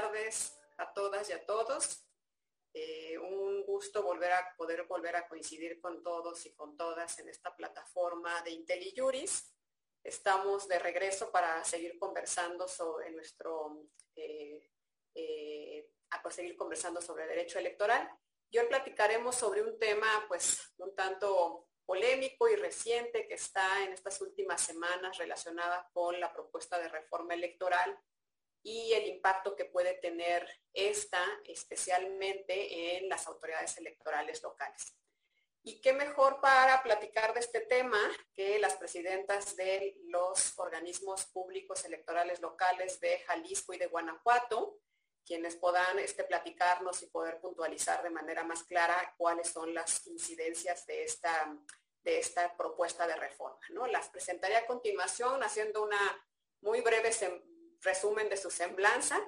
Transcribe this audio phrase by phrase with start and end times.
[0.00, 2.06] tardes a todas y a todos.
[2.72, 7.28] Eh, un gusto volver a poder volver a coincidir con todos y con todas en
[7.28, 9.52] esta plataforma de IntelliJuris.
[10.04, 14.70] Estamos de regreso para seguir conversando sobre nuestro, eh,
[15.16, 18.08] eh, a seguir conversando sobre derecho electoral.
[18.50, 23.94] Y hoy platicaremos sobre un tema, pues, un tanto polémico y reciente que está en
[23.94, 27.98] estas últimas semanas relacionada con la propuesta de reforma electoral
[28.62, 34.94] y el impacto que puede tener esta especialmente en las autoridades electorales locales.
[35.62, 38.00] Y qué mejor para platicar de este tema
[38.34, 44.78] que las presidentas de los organismos públicos electorales locales de Jalisco y de Guanajuato,
[45.26, 50.86] quienes puedan este, platicarnos y poder puntualizar de manera más clara cuáles son las incidencias
[50.86, 51.54] de esta,
[52.02, 53.60] de esta propuesta de reforma.
[53.70, 53.86] ¿no?
[53.86, 55.98] Las presentaré a continuación haciendo una
[56.62, 57.12] muy breve
[57.82, 59.20] resumen de su semblanza.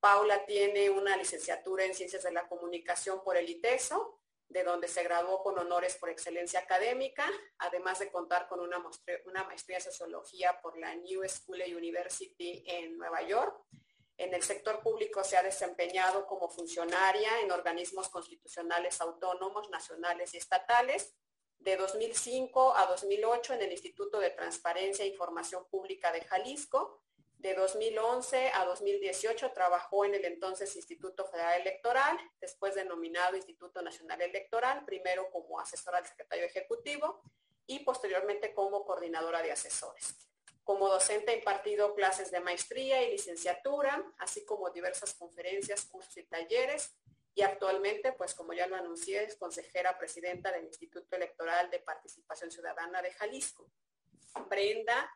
[0.00, 5.02] Paula tiene una licenciatura en Ciencias de la Comunicación por el ITESO, de donde se
[5.02, 8.82] graduó con honores por excelencia académica, además de contar con una,
[9.24, 13.60] una maestría en Sociología por la New School University en Nueva York.
[14.18, 20.38] En el sector público se ha desempeñado como funcionaria en organismos constitucionales autónomos, nacionales y
[20.38, 21.14] estatales.
[21.58, 27.02] De 2005 a 2008 en el Instituto de Transparencia e Información Pública de Jalisco
[27.38, 34.22] de 2011 a 2018 trabajó en el entonces Instituto Federal Electoral, después denominado Instituto Nacional
[34.22, 37.22] Electoral, primero como asesora del secretario ejecutivo
[37.66, 40.16] y posteriormente como coordinadora de asesores.
[40.64, 46.24] Como docente ha impartido clases de maestría y licenciatura, así como diversas conferencias, cursos y
[46.24, 46.96] talleres.
[47.34, 52.50] Y actualmente, pues como ya lo anuncié, es consejera presidenta del Instituto Electoral de Participación
[52.50, 53.70] Ciudadana de Jalisco.
[54.48, 55.08] Brenda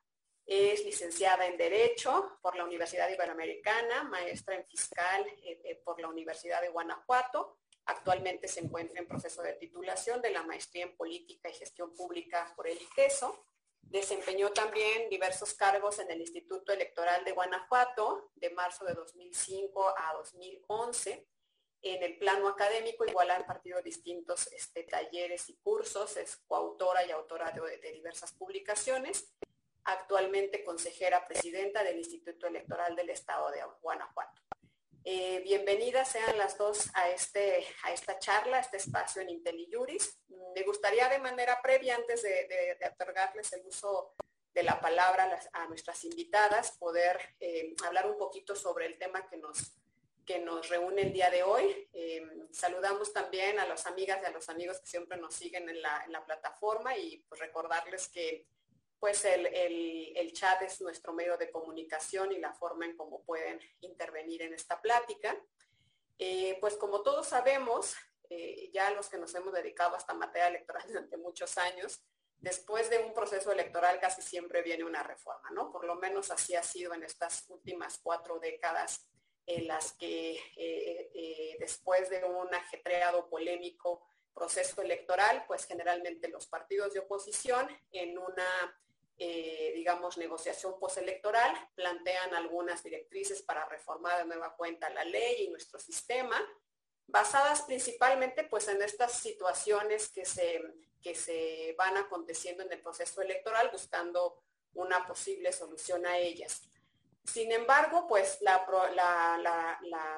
[0.50, 6.08] es licenciada en Derecho por la Universidad Iberoamericana, maestra en Fiscal eh, eh, por la
[6.08, 7.58] Universidad de Guanajuato.
[7.84, 12.52] Actualmente se encuentra en proceso de titulación de la maestría en Política y Gestión Pública
[12.56, 13.46] por el IQESO.
[13.80, 20.14] Desempeñó también diversos cargos en el Instituto Electoral de Guanajuato de marzo de 2005 a
[20.14, 21.28] 2011.
[21.82, 27.12] En el plano académico, igual ha impartido distintos este, talleres y cursos, es coautora y
[27.12, 29.32] autora de diversas publicaciones
[29.84, 34.42] actualmente consejera presidenta del Instituto Electoral del Estado de Guanajuato.
[35.02, 40.20] Eh, bienvenidas sean las dos a, este, a esta charla, a este espacio en IntelliJuris.
[40.54, 44.14] Me gustaría de manera previa, antes de, otorgarles el uso
[44.52, 49.38] de la palabra a, nuestras invitadas, poder eh, hablar un poquito sobre el tema que
[49.38, 49.72] nos,
[50.26, 51.88] que nos reúne el día de hoy.
[51.94, 55.80] Eh, saludamos también a las amigas y a los amigos que siempre nos siguen en
[55.80, 58.46] la, en la plataforma y pues recordarles que
[59.00, 64.42] pues el, chat es nuestro medio de comunicación y la forma en cómo pueden intervenir
[64.42, 65.36] en esta plática.
[66.18, 67.96] Eh, pues como todos sabemos,
[68.28, 72.04] eh, ya los que nos hemos dedicado a esta materia electoral durante muchos años,
[72.38, 75.72] después de un proceso electoral casi siempre viene una reforma, ¿no?
[75.72, 79.08] Por lo menos así ha sido en estas últimas cuatro décadas
[79.46, 86.92] en las que eh, después de un ajetreado polémico proceso electoral, pues generalmente los partidos
[86.92, 88.76] de oposición en una
[89.22, 95.50] eh, digamos, negociación postelectoral, plantean algunas directrices para reformar de nueva cuenta la ley y
[95.50, 96.40] nuestro sistema,
[97.06, 100.62] basadas principalmente pues en estas situaciones que se,
[101.02, 104.42] que se van aconteciendo en el proceso electoral buscando
[104.72, 106.62] una posible solución a ellas.
[107.22, 108.64] Sin embargo, pues la,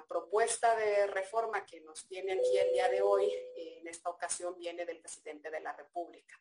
[0.09, 4.57] propuesta de reforma que nos tiene aquí el día de hoy, eh, en esta ocasión
[4.57, 6.41] viene del presidente de la República.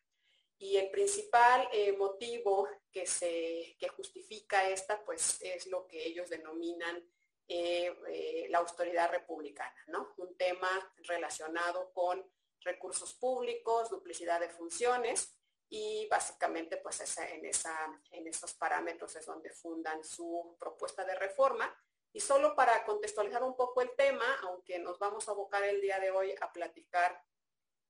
[0.62, 7.02] Y el principal eh, motivo que, se, justifica esta, pues es lo que ellos denominan
[7.48, 10.14] eh, eh, la autoridad republicana, ¿no?
[10.18, 12.24] Un tema relacionado con
[12.60, 15.36] recursos públicos, duplicidad de funciones
[15.68, 21.76] y básicamente pues en, esa, en esos parámetros es donde fundan su propuesta de reforma.
[22.12, 25.98] Y solo para contextualizar un poco el tema, aunque nos vamos a abocar el día
[25.98, 27.20] de hoy a platicar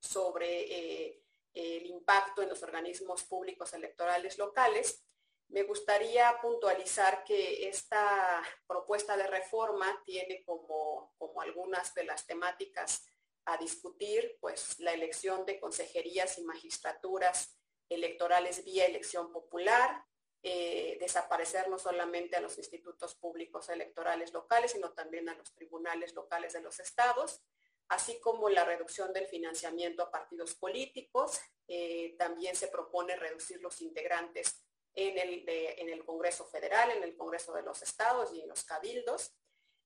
[0.00, 1.21] sobre
[1.54, 5.04] el impacto en los organismos públicos electorales locales,
[5.48, 13.06] me gustaría puntualizar que esta propuesta de reforma tiene como, como algunas de las temáticas
[13.44, 17.58] a discutir, pues la elección de consejerías y magistraturas
[17.88, 20.04] electorales vía elección popular,
[20.42, 26.14] eh, desaparecer no solamente a los institutos públicos electorales locales, sino también a los tribunales
[26.14, 27.42] locales de los estados,
[27.92, 31.38] así como la reducción del financiamiento a partidos políticos.
[31.68, 37.62] Eh, también se propone reducir los integrantes en el, Congreso Federal, en el Congreso de
[37.62, 39.34] los Estados y en los cabildos.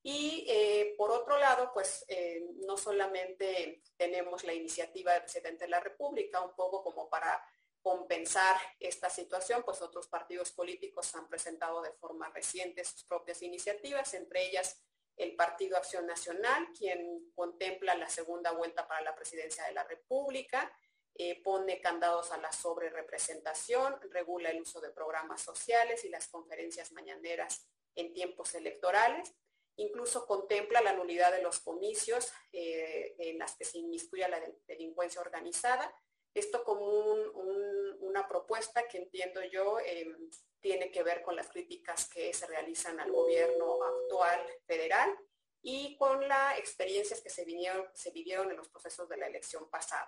[0.03, 5.71] Y eh, por otro lado, pues eh, no solamente tenemos la iniciativa del presidente de
[5.71, 7.43] la República, un poco como para
[7.81, 14.13] compensar esta situación, pues otros partidos políticos han presentado de forma reciente sus propias iniciativas,
[14.13, 14.81] entre ellas
[15.17, 20.71] el Partido Acción Nacional, quien contempla la segunda vuelta para la presidencia de la República,
[21.15, 26.91] eh, pone candados a la sobrerepresentación, regula el uso de programas sociales y las conferencias
[26.91, 29.33] mañaneras en tiempos electorales.
[29.77, 35.19] Incluso contempla la nulidad de los comicios eh, en las que se inmiscuya la delincuencia
[35.19, 35.91] organizada.
[36.35, 42.33] Esto como una propuesta que entiendo yo em, tiene que ver con las críticas que
[42.33, 45.17] se realizan al gobierno actual federal
[45.61, 49.69] y con las experiencias que se, vinieron, se vivieron en los procesos de la elección
[49.69, 50.07] pasada.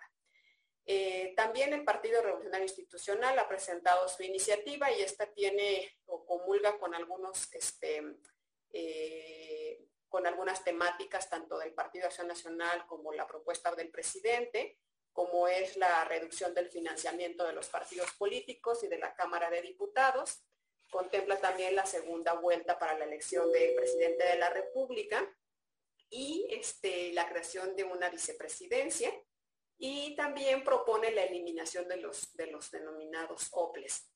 [0.85, 6.79] Eh, también el Partido Revolucionario Institucional ha presentado su iniciativa y esta tiene o comulga
[6.79, 8.01] con algunos este,
[8.71, 14.79] eh, con algunas temáticas tanto del Partido Acción Nacional como la propuesta del presidente,
[15.19, 19.61] como es la reducción del financiamiento de los partidos políticos y de la Cámara de
[19.61, 20.45] Diputados.
[20.89, 25.29] Contempla también la segunda vuelta para la elección del presidente de la República
[26.09, 29.11] y este, la creación de una vicepresidencia
[29.77, 34.09] y también propone la eliminación de los, de los denominados OPLES.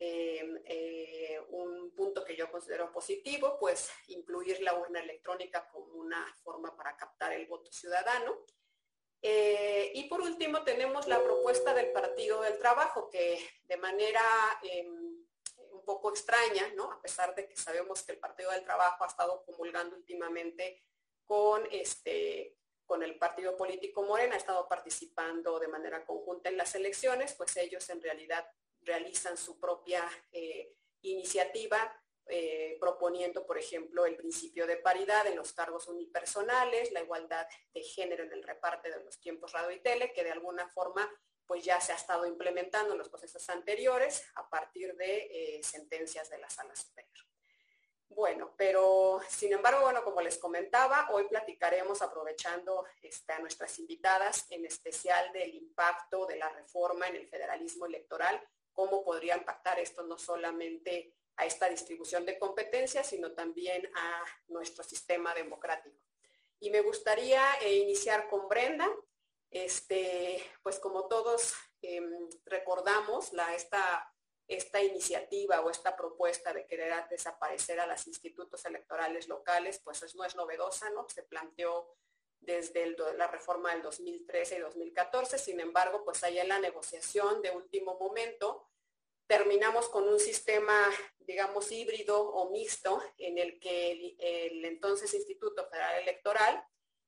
[0.00, 6.26] Em, eh, un punto que yo considero positivo, pues incluir la urna electrónica como una
[6.42, 8.44] forma para captar el voto ciudadano.
[9.22, 14.22] Eh, y por último tenemos la propuesta del Partido del Trabajo, que de manera
[14.62, 15.26] em,
[15.72, 19.44] un poco extraña, a pesar de que sabemos que el Partido del Trabajo ha estado
[19.44, 20.82] comulgando últimamente
[21.24, 22.56] con, este,
[22.86, 27.56] con el partido político Morena, ha estado participando de manera conjunta en las elecciones, pues
[27.56, 28.46] ellos en realidad
[28.80, 31.99] realizan su propia eh, iniciativa
[32.30, 37.82] eh, proponiendo, por ejemplo, el principio de paridad en los cargos unipersonales, la igualdad de
[37.82, 41.10] género en el reparte de los tiempos radio y tele, que de alguna forma
[41.46, 46.30] pues ya se ha estado implementando en los procesos anteriores a partir de eh, sentencias
[46.30, 47.26] de la sala superior.
[48.08, 54.46] Bueno, pero sin embargo, bueno, como les comentaba, hoy platicaremos aprovechando este, a nuestras invitadas,
[54.50, 58.40] en especial del impacto de la reforma en el federalismo electoral
[58.72, 64.84] cómo podría impactar esto no solamente a esta distribución de competencias, sino también a nuestro
[64.84, 65.96] sistema democrático.
[66.60, 68.88] Y me gustaría eh, iniciar con Brenda.
[69.50, 74.14] Este, pues como todos em, recordamos, la, esta,
[74.46, 80.24] esta iniciativa o esta propuesta de querer desaparecer a los institutos electorales locales, pues no
[80.24, 81.08] es novedosa, ¿no?
[81.08, 81.96] Se planteó
[82.40, 85.38] desde la reforma del 2013 y 2014.
[85.38, 88.69] Sin embargo, pues ahí en la negociación de último momento
[89.30, 90.90] terminamos con un sistema,
[91.20, 96.60] digamos, híbrido o mixto en el que el, entonces Instituto Federal Electoral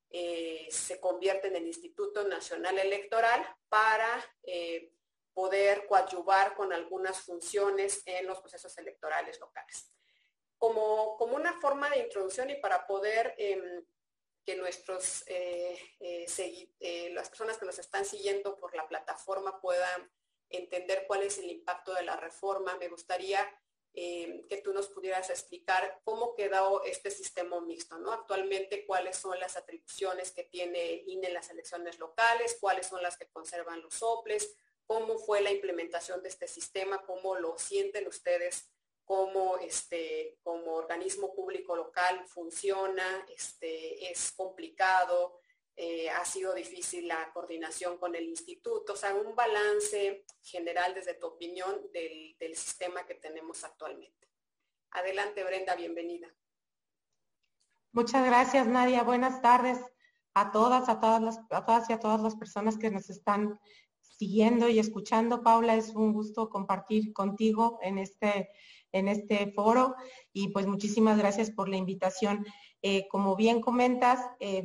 [0.08, 4.92] eh, se convierte en el Instituto Nacional Electoral para eh,
[5.34, 9.92] poder coadyuvar con algunas funciones en los procesos electorales locales.
[10.58, 13.84] Como, como una forma de introducción y para poder em,
[14.44, 15.76] que nuestros, eh,
[17.10, 20.08] las personas que nos están siguiendo por la plataforma puedan
[20.52, 22.76] entender cuál es el impacto de la reforma.
[22.78, 23.48] Me gustaría
[23.94, 28.12] eh, que tú nos pudieras explicar cómo quedó este sistema mixto, ¿no?
[28.12, 33.02] Actualmente, cuáles son las atribuciones que tiene el INE en las elecciones locales, cuáles son
[33.02, 34.54] las que conservan los soples,
[34.86, 38.72] cómo fue la implementación de este sistema, cómo lo sienten ustedes
[39.04, 45.38] cómo este, como organismo público local funciona, este, es complicado,
[45.76, 51.14] eh, ha sido difícil la coordinación con el instituto, o sea, un balance general desde
[51.14, 54.28] tu opinión del, sistema que tenemos actualmente.
[54.90, 56.28] Adelante, Brenda, bienvenida.
[57.92, 59.02] Muchas gracias, Nadia.
[59.02, 59.78] Buenas tardes
[60.34, 63.58] a todas, a todas las, a todas y a todas las personas que nos están
[64.00, 65.42] siguiendo y escuchando.
[65.42, 68.50] Paula, es un gusto compartir contigo en este
[68.92, 69.96] en este foro
[70.32, 72.44] y pues muchísimas gracias por la invitación.
[72.82, 74.64] Eh, como bien comentas, eh,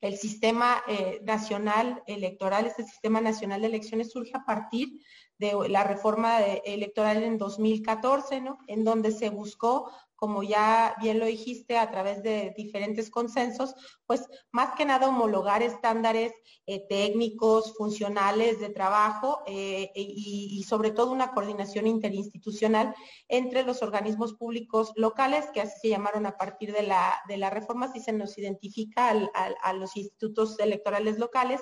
[0.00, 5.00] el sistema eh, nacional electoral, este sistema nacional de elecciones surge a partir
[5.38, 8.58] de la reforma electoral en 2014, ¿no?
[8.68, 13.74] En donde se buscó como ya bien lo dijiste, a través de diferentes consensos,
[14.06, 16.32] pues más que nada homologar estándares
[16.66, 22.94] eh, técnicos, funcionales de trabajo eh, y, sobre todo una coordinación interinstitucional
[23.28, 27.50] entre los organismos públicos locales, que así se llamaron a partir de la, de la
[27.50, 31.60] reforma, si se nos identifica a los institutos electorales locales.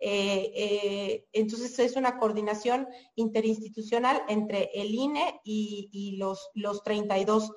[0.00, 2.86] Eh, entonces es una coordinación
[3.16, 7.50] interinstitucional entre el INE y, y los, los 32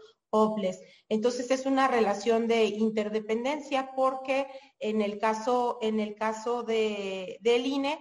[1.09, 4.47] Entonces es una relación de interdependencia porque
[4.79, 7.99] en el caso, en el caso de, del INE,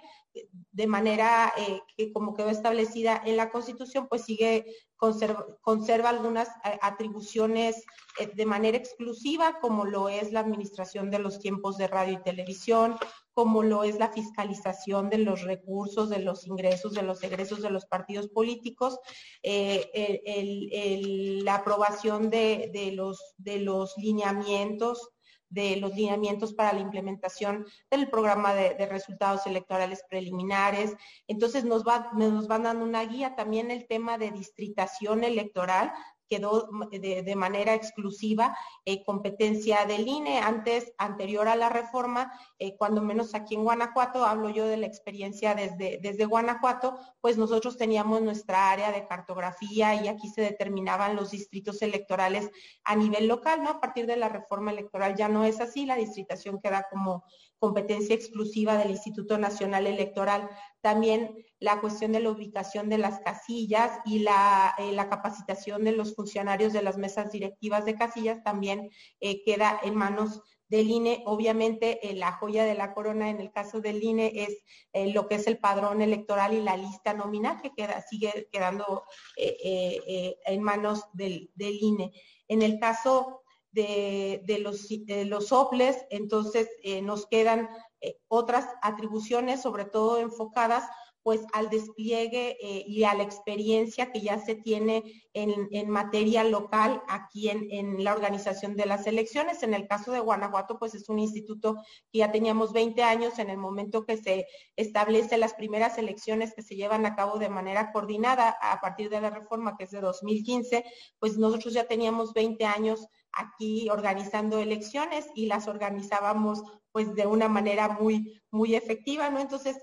[0.71, 4.65] de manera eh, que como quedó establecida en la Constitución, pues sigue,
[4.97, 7.85] conserva, conserva algunas eh, atribuciones
[8.19, 12.23] eh, de manera exclusiva, como lo es la administración de los tiempos de radio y
[12.23, 12.97] televisión,
[13.33, 17.71] como lo es la fiscalización de los recursos, de los ingresos, de los egresos de
[17.71, 18.99] los partidos políticos,
[19.43, 25.11] la aprobación de, los, de los lineamientos
[25.51, 30.97] de los lineamientos para la implementación del programa de, resultados electorales preliminares.
[31.27, 35.93] Entonces nos, va, nos van dando una guía también el tema de distritación electoral,
[36.31, 40.39] quedó de, manera exclusiva eh, competencia del INE.
[40.39, 44.87] Antes, anterior a la reforma, eh, cuando menos aquí en Guanajuato, hablo yo de la
[44.87, 51.17] experiencia desde, desde Guanajuato, pues nosotros teníamos nuestra área de cartografía y aquí se determinaban
[51.17, 52.49] los distritos electorales
[52.85, 53.71] a nivel local, ¿no?
[53.71, 57.25] A partir de la reforma electoral ya no es así, la distritación queda como
[57.59, 60.49] competencia exclusiva del Instituto Nacional Electoral.
[60.81, 66.15] También la cuestión de la ubicación de las casillas y la, eh, capacitación de los
[66.15, 71.23] funcionarios de las mesas directivas de casillas también eh, queda en manos del INE.
[71.27, 75.35] Obviamente, eh, la joya de la corona en el caso del INE es lo que
[75.35, 79.05] es el padrón electoral y la lista nominal que queda, sigue quedando
[79.37, 82.13] en manos del, del INE.
[82.49, 86.69] En el caso de, los, de los OPLES, entonces
[87.03, 87.69] nos quedan
[88.01, 90.85] eh, otras atribuciones, sobre todo enfocadas
[91.23, 95.05] pues al despliegue eh, y a la experiencia que ya se tiene
[95.35, 99.63] en, materia local aquí en, en, la organización de las elecciones.
[99.63, 101.77] En el caso de Guanajuato, pues es un instituto
[102.11, 106.63] que ya teníamos 20 años en el momento que se establece las primeras elecciones que
[106.63, 110.01] se llevan a cabo de manera coordinada a partir de la reforma que es de
[110.01, 110.85] 2015,
[111.19, 117.49] pues nosotros ya teníamos 20 años aquí organizando elecciones y las organizábamos pues de una
[117.49, 119.39] manera muy, muy efectiva, ¿no?
[119.39, 119.77] Entonces,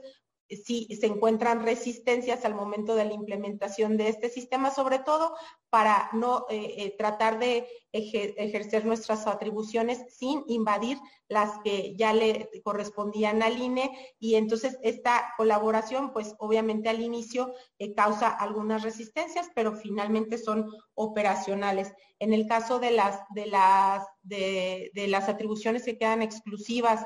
[0.50, 5.36] si se encuentran resistencias al momento de la implementación de este sistema, sobre todo
[5.70, 12.50] para no eh, eh, tratar de ejercer nuestras atribuciones sin invadir las que ya le
[12.64, 19.50] correspondían al INE y entonces esta colaboración pues obviamente al inicio eh, causa algunas resistencias
[19.56, 21.92] pero finalmente son operacionales.
[22.20, 27.06] En el caso de las de las de, las atribuciones que quedan exclusivas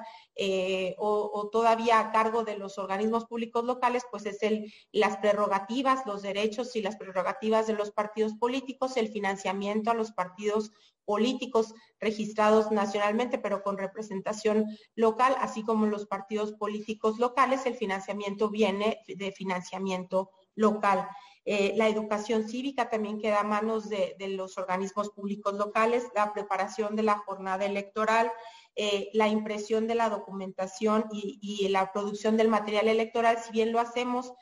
[0.98, 6.06] o, o, todavía a cargo de los organismos públicos locales, pues es el, las prerrogativas,
[6.06, 10.72] los derechos y las prerrogativas de los partidos políticos, el financiamiento a los partidos
[11.06, 14.65] políticos registrados nacionalmente, pero con representación
[14.96, 21.08] local, así como los partidos políticos locales, el financiamiento viene de financiamiento local.
[21.45, 26.95] Eh, la educación cívica también queda a manos de, los organismos públicos locales, la preparación
[26.95, 28.31] de la jornada electoral,
[28.75, 33.79] eh, la impresión de la documentación y, la producción del material electoral, si bien lo
[33.79, 34.33] hacemos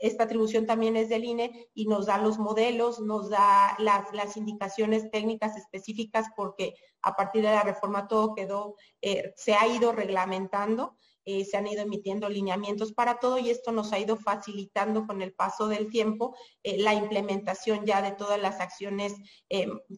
[0.00, 5.10] esta atribución también es del INE y nos da los modelos, nos da las, indicaciones
[5.10, 10.96] técnicas específicas porque a partir de la reforma todo quedó, eh, se ha ido reglamentando,
[11.24, 15.22] eh, se han ido emitiendo lineamientos para todo y esto nos ha ido facilitando con
[15.22, 19.14] el paso del tiempo eh, la implementación ya de todas las acciones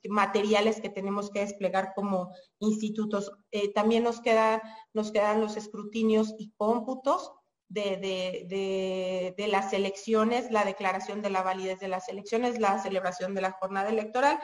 [0.09, 3.31] materiales que tenemos que desplegar como institutos.
[3.75, 4.63] también nos, queda,
[4.95, 7.33] nos quedan los escrutinios y cómputos
[7.71, 13.41] de, de, las elecciones, la declaración de la validez de las elecciones, la celebración de
[13.41, 14.41] la jornada electoral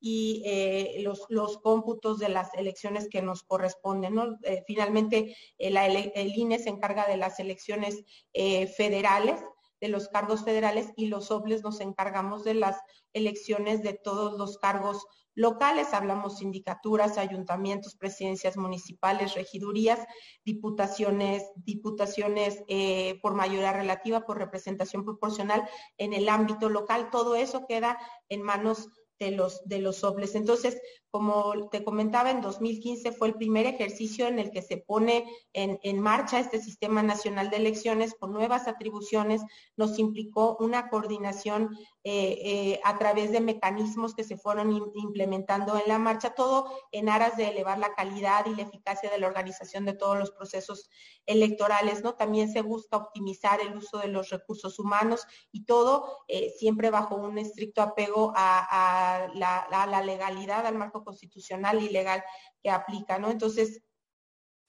[0.00, 4.18] y eh, los, los, cómputos de las elecciones que nos corresponden.
[4.42, 8.02] Eh, finalmente, el, el, INE se encarga de las elecciones
[8.32, 9.44] eh, federales,
[9.80, 12.78] de los cargos federales, y los OBLES nos encargamos de las
[13.12, 20.00] elecciones de todos los cargos locales, hablamos sindicaturas, ayuntamientos, presidencias municipales, regidurías,
[20.44, 27.66] diputaciones, diputaciones eh, por mayoría relativa, por representación proporcional en el ámbito local, todo eso
[27.66, 28.88] queda en manos
[29.20, 30.34] de los, de los OBLES.
[30.34, 35.24] Entonces, como te comentaba, en 2015 fue el primer ejercicio en el que se pone
[35.52, 39.42] en, marcha este Sistema Nacional de Elecciones con nuevas atribuciones.
[39.76, 45.88] Nos implicó una coordinación eh, eh, a través de mecanismos que se fueron implementando en
[45.88, 49.84] la marcha, todo en aras de elevar la calidad y la eficacia de la organización
[49.84, 50.88] de todos los procesos
[51.26, 52.04] electorales.
[52.04, 52.14] ¿no?
[52.14, 57.16] También se busca optimizar el uso de los recursos humanos y todo eh, siempre bajo
[57.16, 62.22] un estricto apego a, la, legalidad, al marco constitucional y legal
[62.62, 63.30] que aplica, ¿no?
[63.30, 63.82] Entonces,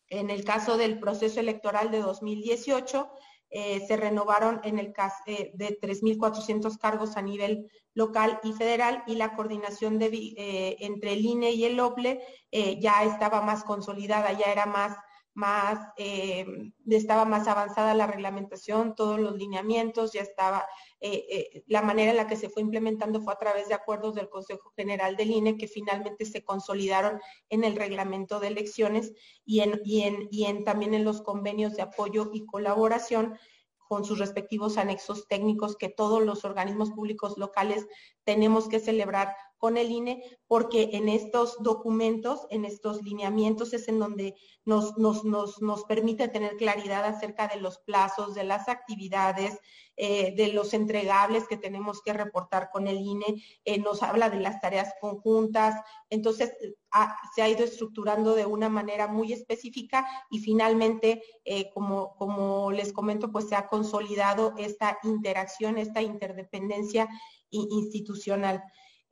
[0.07, 3.10] en el caso del proceso electoral de 2018,
[3.53, 9.03] eh, se renovaron en el caso eh, de 3.400 cargos a nivel local y federal
[9.07, 12.21] y la coordinación de, eh, entre el INE y el OPLE
[12.79, 14.95] ya estaba más consolidada, ya era más
[15.33, 16.45] más, eh,
[16.88, 20.65] estaba más avanzada la reglamentación, todos los lineamientos, ya estaba,
[21.03, 24.13] eh, eh, la manera en la que se fue implementando fue a través de acuerdos
[24.13, 29.12] del Consejo General del INE que finalmente se consolidaron en el reglamento de elecciones
[29.43, 33.36] y, en, y, en, y en, también en los convenios de apoyo y colaboración
[33.88, 37.88] con sus respectivos anexos técnicos que todos los organismos públicos locales
[38.24, 44.00] tenemos que celebrar con el INE, porque en estos documentos, en estos lineamientos es en
[44.00, 49.60] donde nos, nos, nos, nos permite tener claridad acerca de los plazos, de las actividades,
[49.98, 54.39] eh, de los entregables que tenemos que reportar con el INE, eh, nos habla de
[54.39, 56.51] las tareas conjuntas, entonces
[57.36, 62.91] se ha ido estructurando de una manera muy específica y finalmente, eh, como, como les
[62.94, 67.08] comento, pues se ha consolidado esta interacción, esta interdependencia
[67.51, 68.63] institucional.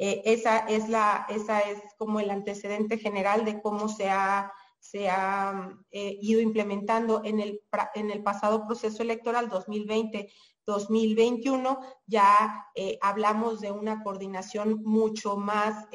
[0.01, 5.09] Eh, esa, es la, esa es como el antecedente general de cómo se ha, se
[5.09, 7.59] ha eh, ido implementando en el,
[7.95, 11.79] en el pasado proceso electoral 2020-2021.
[12.07, 15.85] Ya eh, hablamos de una coordinación mucho más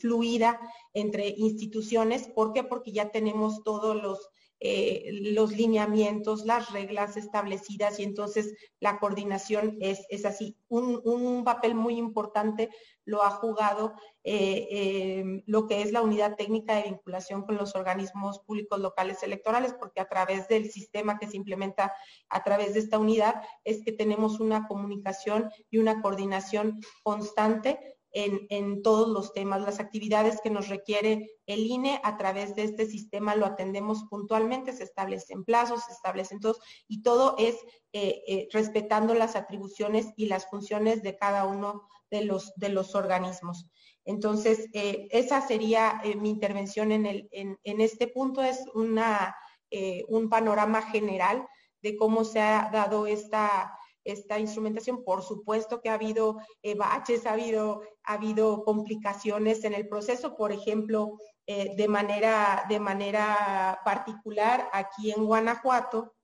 [0.00, 0.60] fluida
[0.92, 2.28] entre instituciones.
[2.28, 2.62] ¿Por qué?
[2.62, 4.30] Porque ya tenemos todos los
[4.66, 10.56] eh, los lineamientos, las reglas establecidas y entonces la coordinación es, es así.
[10.68, 12.70] Un, papel muy importante
[13.04, 13.92] lo ha jugado
[14.22, 19.22] eh, eh, lo que es la unidad técnica de vinculación con los organismos públicos locales
[19.22, 21.92] electorales, porque a través del sistema que se implementa
[22.30, 28.82] a través de esta unidad es que tenemos una comunicación y una coordinación constante en,
[28.82, 29.62] todos los temas.
[29.62, 34.72] Las actividades que nos requiere el INE a través de este sistema lo atendemos puntualmente,
[34.72, 37.56] se establecen plazos, se establecen todos y todo es
[37.92, 42.94] eh, eh, respetando las atribuciones y las funciones de cada uno de los, de los
[42.94, 43.66] organismos.
[44.04, 48.42] Entonces, eh, esa sería mi intervención en, el, en, este punto.
[48.42, 49.34] Es una,
[50.08, 51.48] un panorama general
[51.82, 55.04] de cómo se ha dado esta esta instrumentación.
[55.04, 60.36] Por supuesto que ha habido eh, baches, ha habido, ha habido complicaciones en el proceso,
[60.36, 66.14] por ejemplo, eh, de, manera, de manera particular aquí en Guanajuato.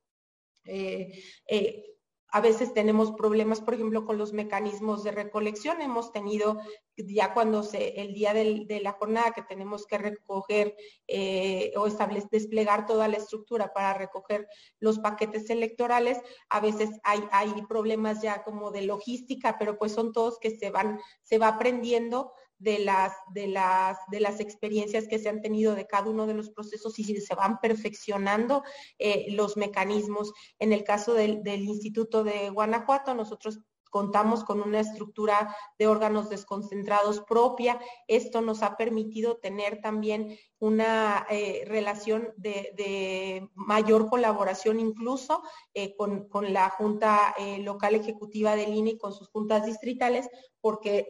[0.65, 1.90] Eh,
[2.33, 5.81] a veces tenemos problemas, por ejemplo, con los mecanismos de recolección.
[5.81, 6.61] Hemos tenido
[6.97, 10.77] ya cuando el día de la jornada que tenemos que recoger
[11.09, 11.89] eh, o
[12.31, 14.47] desplegar toda la estructura para recoger
[14.79, 20.13] los paquetes electorales, a veces hay, hay problemas ya como de logística, pero pues son
[20.13, 25.19] todos que se van, se va aprendiendo de las, de, las, de las experiencias que
[25.19, 28.63] se han tenido de cada uno de los procesos y se van perfeccionando
[28.99, 30.33] eh, los mecanismos.
[30.59, 36.31] En el caso del, del Instituto de Guanajuato, nosotros contamos con una estructura de órganos
[36.31, 37.81] desconcentrados propia.
[38.07, 45.43] Esto nos ha permitido tener también una eh, relación de, mayor colaboración incluso
[45.75, 50.29] eh, con, la Junta Local Ejecutiva del INE y con sus juntas distritales,
[50.61, 51.07] porque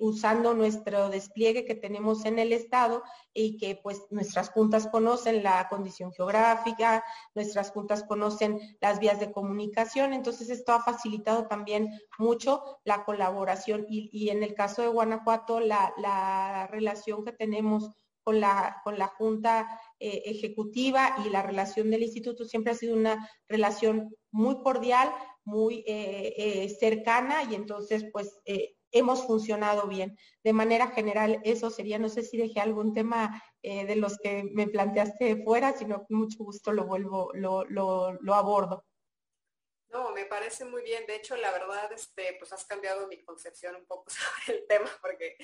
[0.00, 3.02] usando nuestro despliegue que tenemos en el Estado
[3.34, 9.32] y que pues nuestras juntas conocen la condición geográfica, nuestras juntas conocen las vías de
[9.32, 15.60] comunicación, entonces esto ha facilitado también mucho la colaboración y, en el caso de Guanajuato
[15.60, 17.90] la, la relación que tenemos
[18.22, 22.94] con la, con la Junta eh, Ejecutiva y la relación del instituto siempre ha sido
[22.94, 25.12] una relación muy cordial,
[25.44, 28.38] muy eh, eh, cercana y entonces pues
[28.92, 30.16] hemos funcionado bien.
[30.44, 34.66] De manera general eso sería, no sé si dejé algún tema de los que me
[34.66, 38.84] planteaste fuera, sino con mucho gusto lo vuelvo, lo, lo, lo abordo.
[39.92, 41.06] No, me parece muy bien.
[41.06, 44.90] De hecho, la verdad, este, pues has cambiado mi concepción un poco sobre el tema,
[45.02, 45.36] porque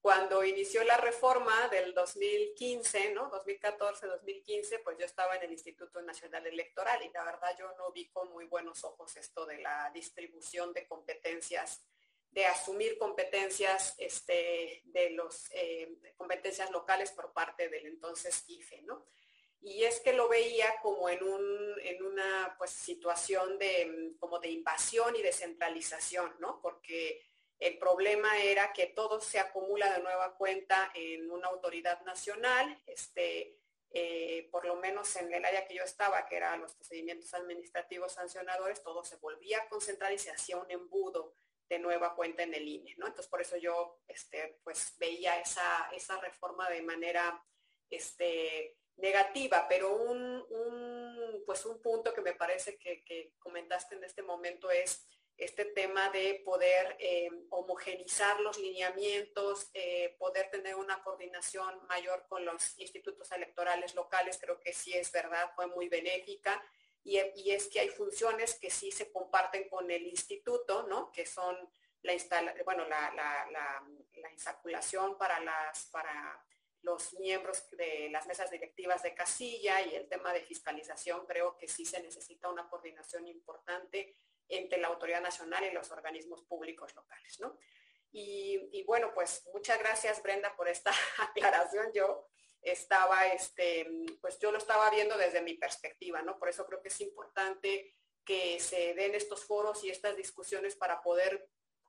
[0.00, 3.30] cuando inició la reforma del 2015, ¿no?
[3.30, 8.08] 2014-2015, pues yo estaba en el Instituto Nacional Electoral y la verdad yo no vi
[8.10, 11.84] con muy buenos ojos esto de la distribución de competencias,
[12.36, 19.06] de asumir competencias este, de los eh, competencias locales por parte del entonces IFE, ¿no?
[19.62, 24.50] Y es que lo veía como en, un, en una pues, situación de, como de
[24.50, 26.60] invasión y descentralización, ¿no?
[26.60, 27.22] Porque
[27.58, 33.58] el problema era que todo se acumula de nueva cuenta en una autoridad nacional, este,
[33.92, 38.12] eh, por lo menos en el área que yo estaba, que eran los procedimientos administrativos
[38.12, 41.34] sancionadores, todo se volvía a concentrar y se hacía un embudo
[41.68, 43.06] de nueva cuenta en el INE, ¿no?
[43.06, 47.42] Entonces por eso yo este, pues veía esa, esa reforma de manera
[47.90, 50.44] este, negativa, pero un,
[51.44, 56.40] pues un punto que me parece que, comentaste en este momento es este tema de
[56.44, 63.94] poder eh, homogenizar los lineamientos, eh, poder tener una coordinación mayor con los institutos electorales
[63.94, 66.62] locales, creo que sí es verdad, fue muy benéfica.
[67.08, 71.12] Y, es que hay funciones que sí se comparten con el instituto, ¿no?
[71.12, 71.56] Que son
[72.02, 72.14] la,
[72.64, 73.12] bueno, la,
[74.14, 75.40] la insaculación para
[76.82, 81.68] los miembros de las mesas directivas de casilla y el tema de fiscalización, creo que
[81.68, 84.16] sí se necesita una coordinación importante
[84.48, 87.58] entre la autoridad nacional y los organismos públicos locales, ¿no?
[88.12, 91.92] Y, bueno, pues muchas gracias Brenda por esta aclaración.
[91.92, 92.28] Yo
[92.66, 93.88] estaba, este,
[94.20, 96.38] pues yo lo estaba viendo desde mi perspectiva, ¿no?
[96.38, 101.00] Por eso creo que es importante que se den estos foros y estas discusiones para
[101.00, 101.48] poder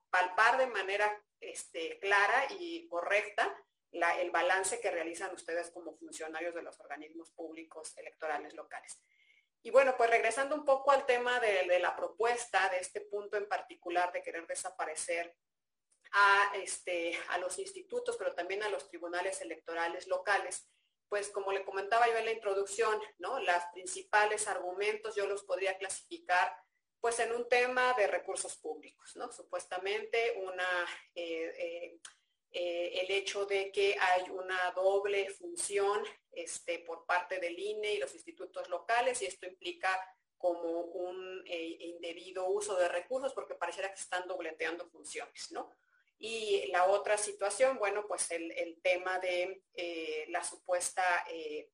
[0.09, 3.55] palpar de manera este, clara y correcta
[3.91, 9.01] el balance que realizan ustedes como funcionarios de los organismos públicos electorales locales.
[9.63, 13.47] Y bueno, pues regresando un poco al tema de, la propuesta, de este punto en
[13.47, 15.35] particular de querer desaparecer
[16.11, 20.69] a, este, a los institutos, pero también a los tribunales electorales locales,
[21.09, 23.39] pues como le comentaba yo en la introducción, ¿no?
[23.39, 26.55] Los principales argumentos yo los podría clasificar
[26.99, 29.31] pues en un tema de recursos públicos, ¿no?
[29.31, 31.99] Supuestamente una eh, eh,
[32.51, 37.99] eh, el hecho de que hay una doble función este, por parte del INE y
[37.99, 39.99] los institutos locales y esto implica
[40.37, 45.75] como un indebido uso de recursos porque pareciera que están dobleteando funciones, ¿no?
[46.19, 51.03] Y la otra situación, bueno, pues el, tema de eh, la supuesta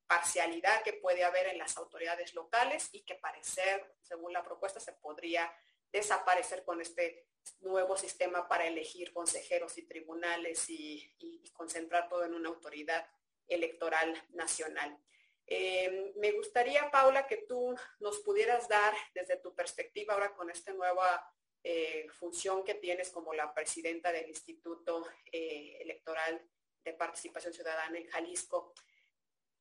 [0.05, 4.93] parcialidad que puede haber en las autoridades locales y que parecer, según la propuesta, se
[4.93, 5.49] podría
[5.93, 7.27] desaparecer con este
[7.61, 11.09] nuevo sistema para elegir consejeros y tribunales y,
[11.53, 13.07] concentrar todo en una autoridad
[13.47, 14.97] electoral nacional.
[15.45, 20.73] Eh, me gustaría, Paula, que tú nos pudieras dar desde tu perspectiva ahora con esta
[20.73, 21.31] nueva
[21.63, 26.41] eh, función que tienes como la presidenta del Instituto eh, Electoral
[26.83, 28.73] de Participación Ciudadana en Jalisco.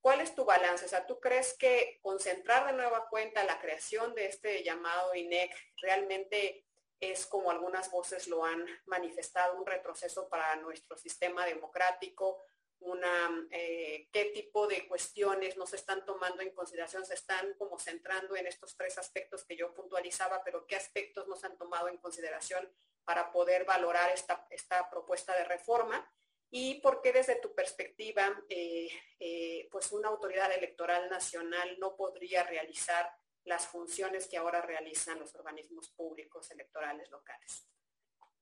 [0.00, 0.84] ¿Cuál es tu balance?
[0.84, 5.54] O sea, ¿tú crees que concentrar de nueva cuenta la creación de este llamado INEC
[5.80, 6.66] realmente
[6.98, 12.44] es como algunas voces lo han manifestado, un retroceso para nuestro sistema democrático,
[12.84, 17.78] una, eh, qué tipo de cuestiones no se están tomando en consideración, se están como
[17.78, 21.88] centrando en estos tres aspectos que yo puntualizaba, pero qué aspectos no se han tomado
[21.88, 22.70] en consideración
[23.04, 26.12] para poder valorar esta, esta propuesta de reforma
[26.54, 32.42] y por qué desde tu perspectiva, eh, eh, pues una autoridad electoral nacional no podría
[32.42, 33.10] realizar
[33.44, 37.66] las funciones que ahora realizan los organismos públicos electorales locales.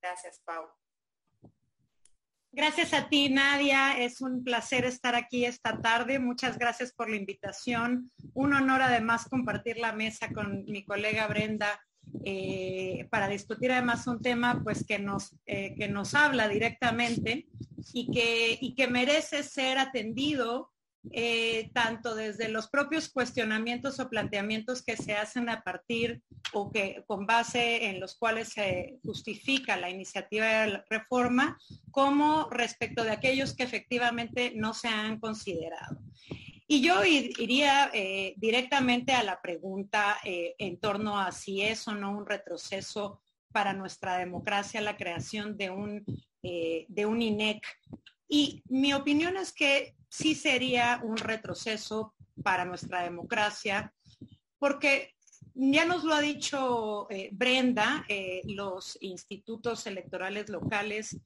[0.02, 0.68] Gracias, Pau.
[2.52, 3.98] Gracias a ti, Nadia.
[3.98, 6.18] Es un placer estar aquí esta tarde.
[6.18, 8.10] Muchas gracias por la invitación.
[8.34, 11.80] Un honor además compartir la mesa con mi colega Brenda
[12.24, 17.46] eh, para discutir además un tema pues que nos, eh, que nos habla directamente
[17.92, 20.72] y que, y que merece ser atendido
[21.12, 27.02] eh, tanto desde los propios cuestionamientos o planteamientos que se hacen a partir o que
[27.06, 31.58] con base en los cuales se justifica la iniciativa de reforma,
[31.90, 35.98] como respecto de aquellos que efectivamente no se han considerado.
[36.68, 41.94] Y yo iría eh, directamente a la pregunta eh, en torno a si es o
[41.94, 46.04] no un retroceso para nuestra democracia la creación de un,
[46.42, 47.66] de un INEC.
[48.28, 53.94] Y mi opinión es que sí sería un retroceso para nuestra democracia,
[54.58, 55.14] porque
[55.54, 61.16] ya nos lo ha dicho eh, Brenda, eh, los institutos electorales locales.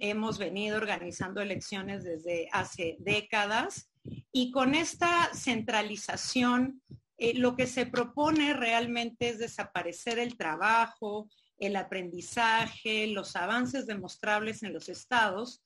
[0.00, 3.90] Hemos venido organizando elecciones desde hace décadas
[4.32, 6.82] y con esta centralización
[7.18, 14.62] eh, lo que se propone realmente es desaparecer el trabajo, el aprendizaje, los avances demostrables
[14.62, 15.62] en los estados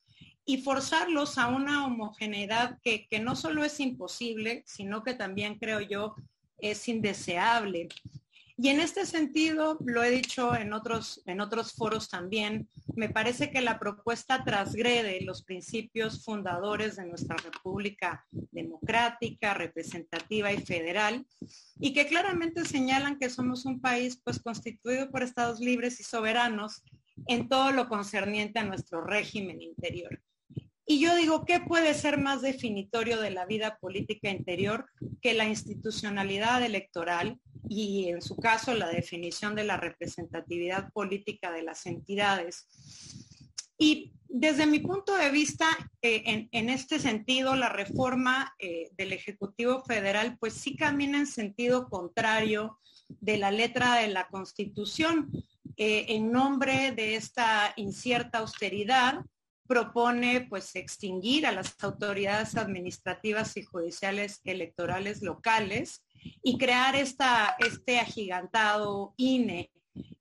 [0.48, 6.14] y forzarlos a una homogeneidad que, no solo es imposible, sino que también creo yo
[6.58, 7.88] es indeseable.
[8.56, 13.50] Y en este sentido, lo he dicho en otros, en otros foros también, me parece
[13.50, 21.26] que la propuesta transgrede los principios fundadores de nuestra República democrática, representativa y federal,
[21.80, 26.82] y que claramente señalan que somos un país pues constituido por estados libres y soberanos
[27.26, 30.20] en todo lo concerniente a nuestro régimen interior.
[30.86, 34.86] Y yo digo, ¿qué puede ser más definitorio de la vida política interior
[35.20, 41.64] que la institucionalidad electoral y en su caso la definición de la representatividad política de
[41.64, 42.68] las entidades?
[43.76, 45.66] Y desde mi punto de vista,
[46.02, 51.88] eh, en, este sentido, la reforma eh, del Ejecutivo Federal, pues sí camina en sentido
[51.88, 55.30] contrario de la letra de la Constitución.
[55.76, 59.20] Eh, en nombre de esta incierta austeridad,
[59.66, 66.04] propone pues extinguir a las autoridades administrativas y judiciales electorales locales
[66.42, 69.70] y crear esta, este agigantado INE.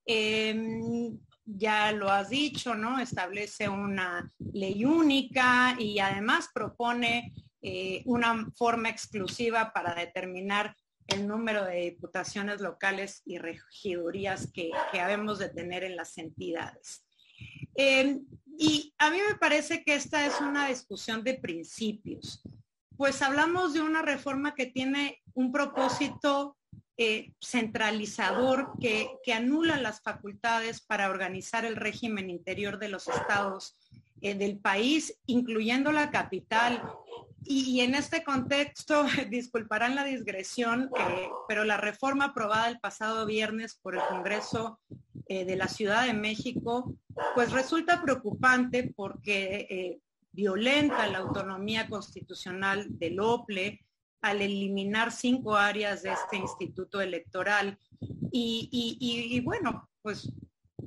[0.06, 3.00] Em, ya lo has dicho, ¿no?
[3.00, 10.76] Establece una ley única y además propone eh, una forma exclusiva para determinar
[11.08, 17.06] el número de diputaciones locales y regidurías que, que habemos de tener en las entidades.
[17.76, 18.26] Em,
[18.58, 22.42] y a mí me parece que esta es una discusión de principios,
[22.98, 26.58] pues hablamos de una reforma que tiene un propósito
[26.98, 33.76] eh, centralizador que, anula las facultades para organizar el régimen interior de los estados
[34.22, 36.82] eh, del país, incluyendo la capital.
[37.44, 40.90] Y, en este contexto, disculparán la digresión,
[41.50, 44.80] pero la reforma aprobada el pasado viernes por el Congreso
[45.28, 46.96] de la Ciudad de México,
[47.34, 50.00] pues resulta preocupante porque
[50.32, 53.86] violenta la autonomía constitucional del OPLE,
[54.22, 57.78] al eliminar cinco áreas de este instituto electoral.
[58.32, 60.32] Y, bueno, pues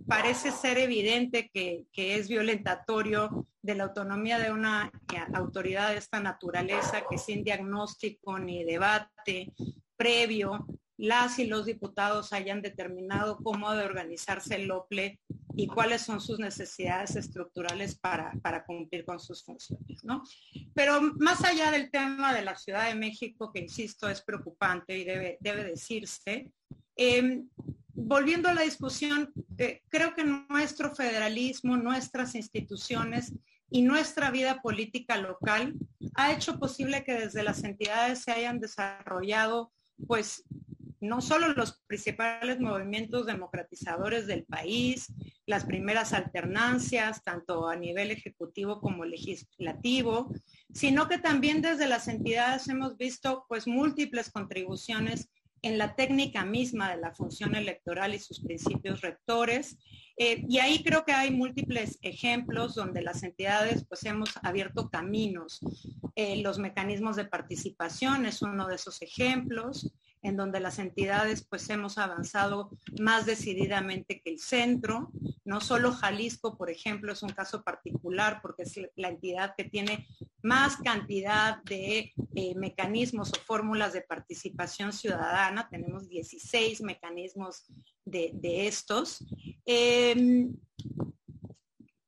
[0.07, 4.91] parece ser evidente que, es violentatorio de la autonomía de una
[5.35, 9.53] autoridad de esta naturaleza que sin diagnóstico ni debate
[9.97, 10.67] previo
[10.99, 15.21] las y los diputados hayan determinado cómo de organizarse el OPLE
[15.57, 20.23] y cuáles son sus necesidades estructurales para, cumplir con sus funciones, ¿no?
[20.75, 25.05] Pero más allá del tema de la Ciudad de México, que insisto es preocupante y
[25.05, 26.51] debe, decirse,
[26.97, 27.49] em,
[27.93, 33.33] volviendo a la discusión, eh, creo que nuestro federalismo, nuestras instituciones
[33.71, 35.75] y nuestra vida política local
[36.15, 39.73] ha hecho posible que desde las entidades se hayan desarrollado
[40.07, 40.45] pues
[41.01, 45.13] no solo los principales movimientos democratizadores del país,
[45.47, 50.33] las primeras alternancias, tanto a nivel ejecutivo como legislativo,
[50.73, 55.31] sino que también desde las entidades hemos visto pues múltiples contribuciones
[55.63, 59.77] en la técnica misma de la función electoral y sus principios rectores.
[60.17, 65.61] Eh, y ahí creo que hay múltiples ejemplos donde las entidades pues hemos abierto caminos.
[66.17, 69.93] Eh, los mecanismos de participación es uno de esos ejemplos
[70.29, 75.11] en donde las entidades pues hemos avanzado más decididamente que el centro.
[75.45, 80.07] No solo Jalisco, por ejemplo, es un caso particular porque es la entidad que tiene
[80.43, 85.69] más cantidad de eh, mecanismos o fórmulas de participación ciudadana.
[85.69, 87.67] Tenemos 16 mecanismos
[88.05, 89.25] de, estos.
[89.65, 90.55] Em,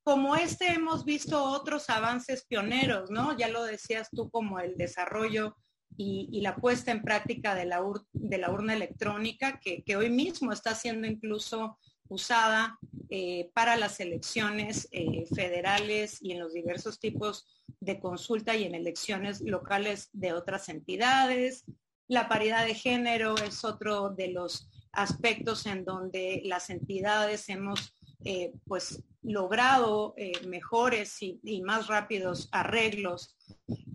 [0.02, 3.36] como este hemos visto otros avances pioneros, ¿no?
[3.36, 5.56] Ya lo decías tú como el desarrollo
[6.02, 11.78] y, la puesta en práctica de la, urna electrónica, que, hoy mismo está siendo incluso
[12.08, 12.78] usada
[13.10, 17.46] eh, para las elecciones eh, federales y en los diversos tipos
[17.80, 21.64] de consulta y en elecciones locales de otras entidades.
[22.08, 28.52] La paridad de género es otro de los aspectos en donde las entidades hemos eh,
[28.66, 30.14] pues logrado
[30.46, 33.36] mejores y, y, más rápidos arreglos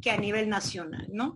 [0.01, 1.35] que a nivel nacional, ¿no?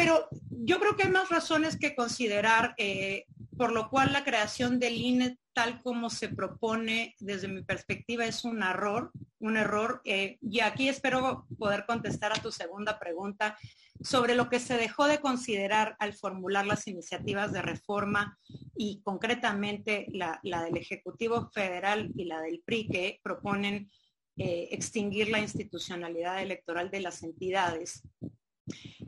[0.00, 3.26] Pero yo creo que hay más razones que considerar, eh,
[3.58, 8.42] por lo cual la creación del INE tal como se propone desde mi perspectiva es
[8.46, 10.00] un error, un error.
[10.06, 13.58] Eh, y aquí espero poder contestar a tu segunda pregunta
[14.00, 18.38] sobre lo que se dejó de considerar al formular las iniciativas de reforma
[18.74, 23.90] y concretamente la, del Ejecutivo Federal y la del PRI que proponen
[24.38, 28.02] eh, extinguir la institucionalidad electoral de las entidades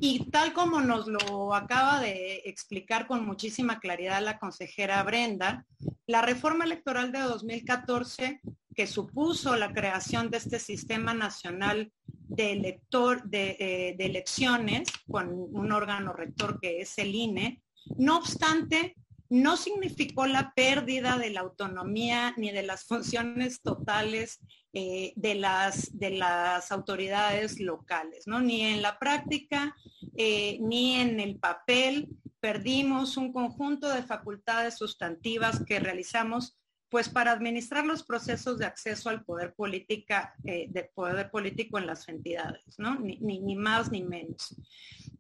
[0.01, 5.67] y tal como nos lo acaba de explicar con muchísima claridad la consejera Brenda,
[6.07, 8.41] la reforma electoral de 2014
[8.75, 15.73] que supuso la creación de este sistema nacional de, elector, de, eh, elecciones con un
[15.73, 17.63] órgano rector que es el INE,
[17.99, 18.97] no obstante,
[19.33, 24.41] no significó la pérdida de la autonomía ni de las funciones totales
[24.75, 28.43] eh, de, las, de las autoridades locales, ¿no?
[28.43, 29.75] Ni en la práctica,
[30.19, 36.59] eh, ni en el papel perdimos un conjunto de facultades sustantivas que realizamos
[36.93, 41.87] pues para administrar los procesos de acceso al poder política, eh, de poder político en
[41.87, 43.01] las entidades, ¿no?
[43.01, 44.55] Ni, más ni menos.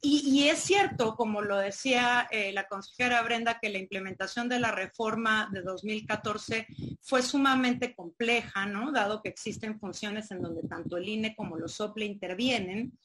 [0.02, 4.70] Y, es cierto, como lo decía eh, la consejera Brenda, que la implementación de la
[4.70, 6.66] reforma de 2014
[7.00, 8.92] fue sumamente compleja, ¿no?
[8.92, 12.98] Dado que existen funciones en donde tanto el INE como los OPLE intervienen.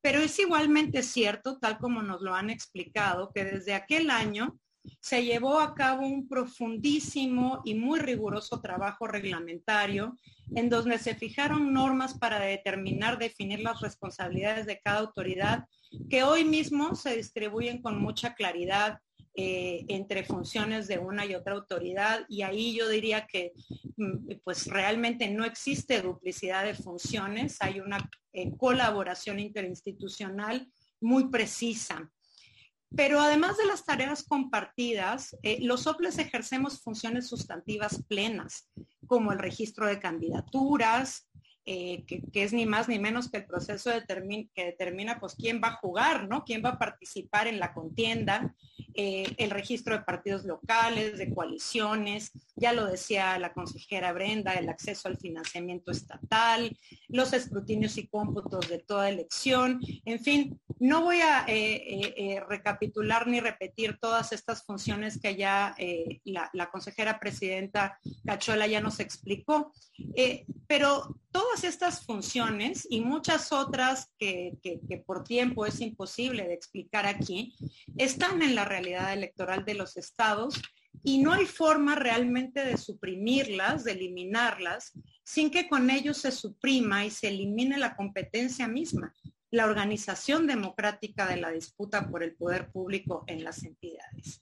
[0.00, 4.58] Pero es igualmente cierto, tal como nos lo han explicado, que desde aquel año
[5.00, 10.16] se llevó a cabo un profundísimo y muy riguroso trabajo reglamentario
[10.54, 15.64] en donde se fijaron normas para determinar, definir las responsabilidades de cada autoridad
[16.10, 18.98] que hoy mismo se distribuyen con mucha claridad
[19.36, 23.52] eh, entre funciones de una y otra autoridad y ahí yo diría que
[23.96, 27.98] mm, pues realmente no existe duplicidad de funciones, hay una
[28.32, 30.68] eh, colaboración interinstitucional
[31.00, 32.12] muy precisa.
[32.96, 38.70] Pero además de las tareas compartidas, eh, los OPLES ejercemos funciones sustantivas plenas,
[39.06, 41.28] como el registro de candidaturas,
[41.66, 45.68] eh, que, es ni más ni menos que el proceso que determina pues quién va
[45.68, 46.44] a jugar, ¿no?
[46.44, 48.54] Quién va a participar en la contienda,
[48.92, 54.68] eh, el registro de partidos locales, de coaliciones, ya lo decía la consejera Brenda, el
[54.68, 56.76] acceso al financiamiento estatal,
[57.08, 63.40] los escrutinios y cómputos de toda elección, en fin, no voy a eh, recapitular ni
[63.40, 65.74] repetir todas estas funciones que ya
[66.24, 69.72] la, la, consejera presidenta Cachola ya nos explicó,
[70.66, 71.16] pero
[71.54, 74.58] todas estas funciones y muchas otras que,
[75.06, 77.54] por tiempo es imposible de explicar aquí,
[77.96, 80.60] están en la realidad electoral de los estados
[81.04, 87.04] y no hay forma realmente de suprimirlas, de eliminarlas, sin que con ello se suprima
[87.04, 89.14] y se elimine la competencia misma,
[89.52, 94.40] la organización democrática de la disputa por el poder público en las entidades.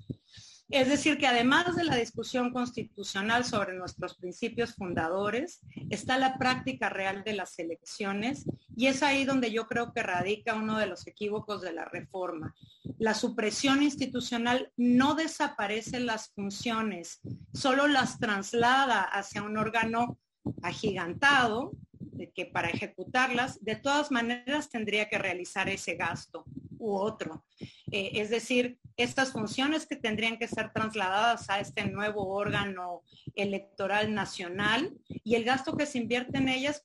[0.73, 6.89] Es decir, que además de la discusión constitucional sobre nuestros principios fundadores, está la práctica
[6.89, 11.07] real de las elecciones y es ahí donde yo creo que radica uno de los
[11.07, 12.55] equívocos de la reforma.
[12.99, 17.21] La supresión institucional no desaparece las funciones,
[17.53, 20.19] solo las traslada hacia un órgano
[20.63, 21.73] agigantado
[22.35, 26.47] que para ejecutarlas de todas maneras tendría que realizar ese gasto
[26.79, 27.45] u otro.
[27.91, 33.03] Eh, es decir, estas funciones que tendrían que ser trasladadas a este nuevo órgano
[33.35, 34.93] electoral nacional
[35.25, 36.83] y el gasto que se invierte en ellas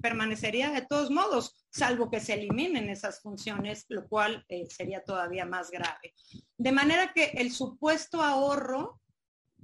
[0.00, 5.44] permanecería de todos modos, salvo que se eliminen esas funciones, lo cual eh, sería todavía
[5.46, 6.14] más grave.
[6.56, 9.00] De manera que el supuesto ahorro,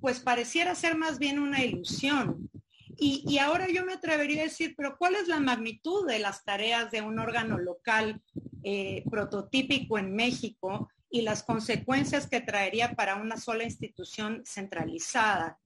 [0.00, 2.50] pues pareciera ser más bien una ilusión.
[2.98, 6.44] Y, y, ahora yo me atrevería a decir, pero ¿cuál es la magnitud de las
[6.44, 8.20] tareas de un órgano local
[8.64, 15.58] eh, prototípico en México y las consecuencias que traería para una sola institución centralizada.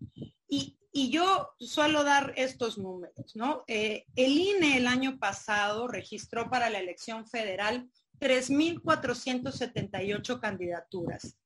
[0.48, 0.76] Y,
[1.10, 3.64] yo suelo dar estos números, ¿no?
[3.68, 11.36] Eh, el INE el año pasado registró para la elección federal 3.478 candidaturas,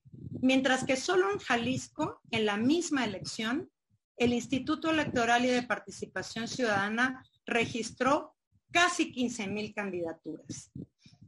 [0.41, 3.69] mientras que solo en Jalisco, en la misma elección,
[4.17, 8.37] el Instituto Electoral y de Participación Ciudadana registró
[8.71, 10.71] casi 15.000 candidaturas.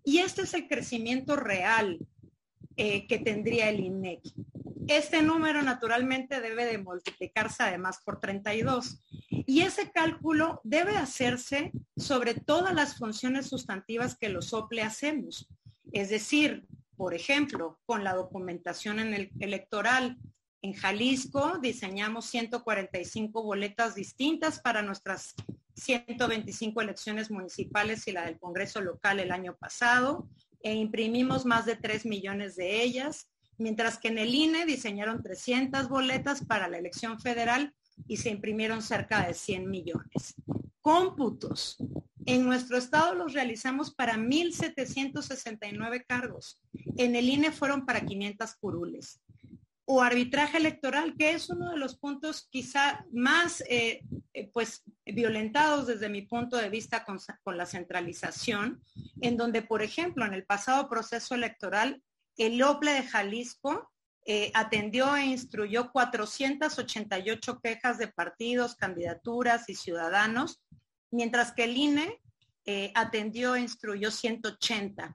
[0.04, 1.98] Y este es el crecimiento real
[2.76, 4.20] eh, que tendría el INEC.
[4.88, 9.00] Este número naturalmente debe de multiplicarse además por 32.
[9.28, 15.48] Y ese cálculo debe hacerse sobre todas las funciones sustantivas que los OPLE hacemos.
[15.92, 16.64] Es decir,
[16.96, 20.18] por ejemplo, con la documentación en el electoral.
[20.62, 25.34] En Jalisco diseñamos 145 boletas distintas para nuestras
[25.74, 30.28] 125 elecciones municipales y la del Congreso local el año pasado
[30.62, 35.88] e imprimimos más de 3 millones de ellas, mientras que en el INE diseñaron 300
[35.88, 37.74] boletas para la elección federal
[38.06, 40.34] y se imprimieron cerca de 100 millones.
[40.80, 41.76] Cómputos.
[42.26, 46.60] En nuestro estado los realizamos para 1.769 cargos.
[46.96, 49.20] En el INE fueron para 500 curules
[49.84, 55.86] o arbitraje electoral, que es uno de los puntos quizá más eh, eh, pues violentados
[55.86, 57.18] desde mi punto de vista con,
[57.56, 58.80] la centralización,
[59.20, 62.02] en donde, por ejemplo, en el pasado proceso electoral,
[62.36, 63.90] el OPLE de Jalisco
[64.24, 70.62] eh, atendió e instruyó 488 quejas de partidos, candidaturas y ciudadanos,
[71.10, 72.20] mientras que el INE
[72.94, 75.12] atendió e instruyó 180.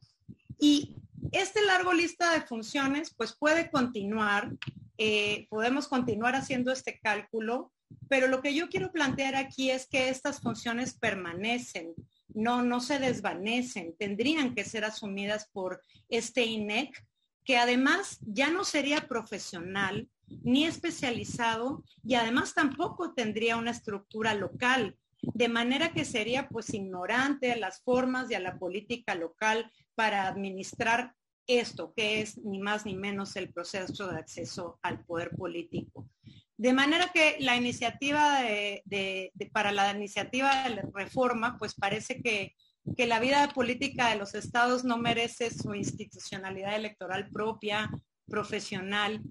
[0.59, 0.97] Y
[1.31, 4.51] este largo lista de funciones pues puede continuar,
[4.97, 7.71] eh, podemos continuar haciendo este cálculo,
[8.09, 11.93] pero lo que yo quiero plantear aquí es que estas funciones permanecen,
[12.33, 17.03] no, no se desvanecen, tendrían que ser asumidas por este INEC,
[17.43, 20.07] que además ya no sería profesional,
[20.43, 27.51] ni especializado y además tampoco tendría una estructura local, de manera que sería pues ignorante
[27.51, 31.15] a las formas y a la política local para administrar
[31.47, 36.07] esto, que es ni más ni menos el proceso de acceso al poder político.
[36.55, 42.55] De manera que la iniciativa de, para la iniciativa de reforma, pues parece que,
[42.95, 47.89] que la vida política de los estados no merece su institucionalidad electoral propia,
[48.27, 49.23] profesional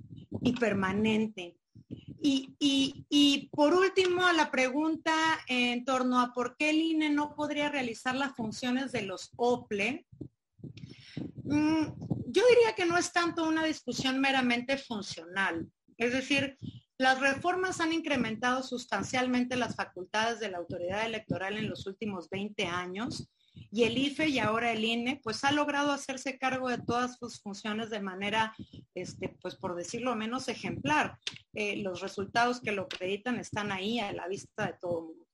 [0.43, 1.57] y permanente.
[2.21, 5.15] Y, y, y, por último, la pregunta
[5.47, 10.07] en torno a por qué el INE no podría realizar las funciones de los OPLE.
[11.47, 11.87] Mm,
[12.27, 15.67] yo diría que no es tanto una discusión meramente funcional.
[15.97, 16.57] Es decir,
[16.99, 22.67] las reformas han incrementado sustancialmente las facultades de la autoridad electoral en los últimos 20
[22.67, 23.29] años
[23.71, 27.41] y el IFE y ahora el INE pues ha logrado hacerse cargo de todas sus
[27.41, 28.55] funciones de manera,
[28.95, 31.19] este, pues por decirlo menos ejemplar.
[31.55, 35.27] Eh, los resultados que lo acreditan están ahí a la vista de todo el mundo.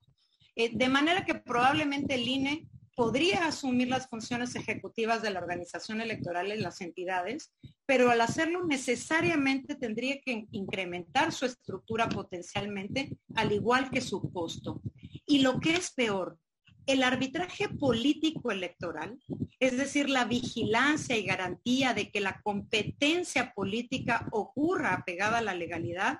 [0.54, 6.00] Eh, de manera que probablemente el INE podría asumir las funciones ejecutivas de la organización
[6.00, 7.52] electoral en las entidades,
[7.86, 14.82] pero al hacerlo necesariamente tendría que incrementar su estructura potencialmente, al igual que su costo.
[15.26, 16.38] Y lo que es peor,
[16.86, 19.18] el arbitraje político electoral,
[19.60, 25.54] es decir, la vigilancia y garantía de que la competencia política ocurra apegada a la
[25.54, 26.18] legalidad,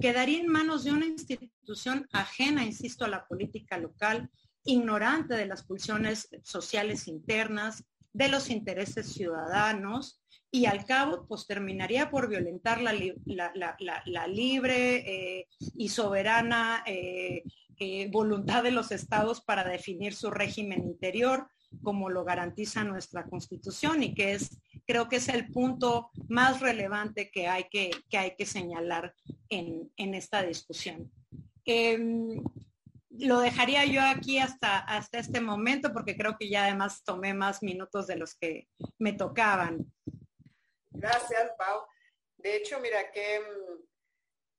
[0.00, 4.30] quedaría en manos de una institución ajena, insisto, a la política local,
[4.64, 12.10] ignorante de las pulsiones sociales internas, de los intereses ciudadanos y al cabo pues terminaría
[12.10, 14.96] por violentar la, libre
[15.40, 15.46] eh,
[15.76, 17.42] y soberana eh,
[17.78, 21.48] eh, voluntad de los estados para definir su régimen interior
[21.82, 27.30] como lo garantiza nuestra constitución y que es creo que es el punto más relevante
[27.30, 29.14] que hay que, que, hay que señalar
[29.50, 31.12] en, en esta discusión.
[31.66, 32.42] Em,
[33.18, 37.62] lo dejaría yo aquí hasta, hasta este momento porque creo que ya además tomé más
[37.62, 39.92] minutos de los que me tocaban.
[40.90, 41.86] Gracias, Pau.
[42.36, 43.88] De hecho, mira que mm,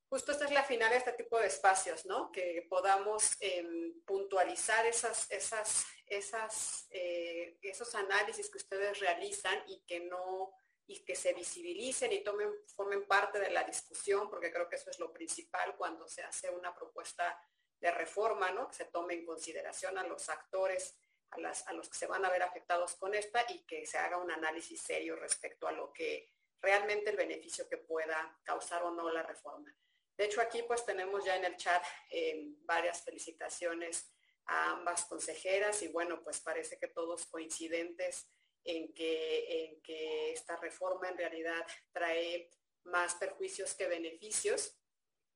[0.09, 2.31] justo esta es la final de este tipo de espacios, ¿no?
[2.31, 10.01] Que podamos em, puntualizar esas, esas, esas, eh, esos análisis que ustedes realizan y que
[10.01, 10.53] no
[10.89, 14.89] y que se visibilicen y tomen, formen parte de la discusión, porque creo que eso
[14.89, 17.39] es lo principal cuando se hace una propuesta
[17.79, 18.67] de reforma, ¿no?
[18.69, 20.97] Que se tome en consideración a los actores,
[21.31, 23.97] a, las, a los que se van a ver afectados con esta y que se
[23.97, 28.91] haga un análisis serio respecto a lo que realmente el beneficio que pueda causar o
[28.91, 29.73] no la reforma.
[30.17, 34.11] De hecho, aquí pues tenemos ya en el chat eh, varias felicitaciones
[34.47, 38.27] a ambas consejeras y bueno, pues parece que todos coincidentes
[38.65, 42.49] en que, en que esta reforma en realidad trae
[42.83, 44.75] más perjuicios que beneficios.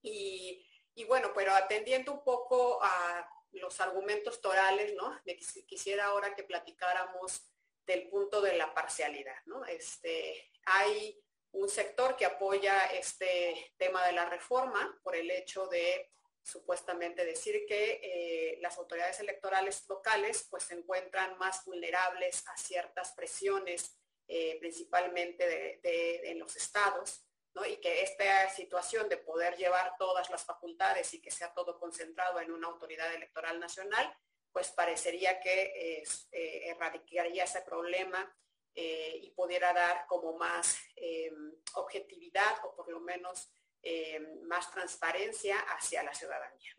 [0.01, 5.21] Y y bueno, pero atendiendo un poco a los argumentos torales, ¿no?
[5.67, 7.49] quisiera ahora que platicáramos
[7.85, 9.65] del punto de la parcialidad, ¿no?
[9.65, 11.21] Este, hay
[11.51, 17.65] un sector que apoya este tema de la reforma por el hecho de supuestamente decir
[17.67, 24.57] que eh, las autoridades electorales locales pues se encuentran más vulnerables a ciertas presiones, eh,
[24.59, 27.22] principalmente de, en los estados,
[27.69, 32.39] y que esta situación de poder llevar todas las facultades y que sea todo concentrado
[32.39, 34.11] en una autoridad electoral nacional,
[34.51, 36.01] pues parecería que
[36.31, 38.35] eh, erradicaría ese problema
[38.75, 43.51] eh, y pudiera dar como más em, objetividad o por lo menos
[43.83, 46.71] em, más transparencia hacia la ciudadanía.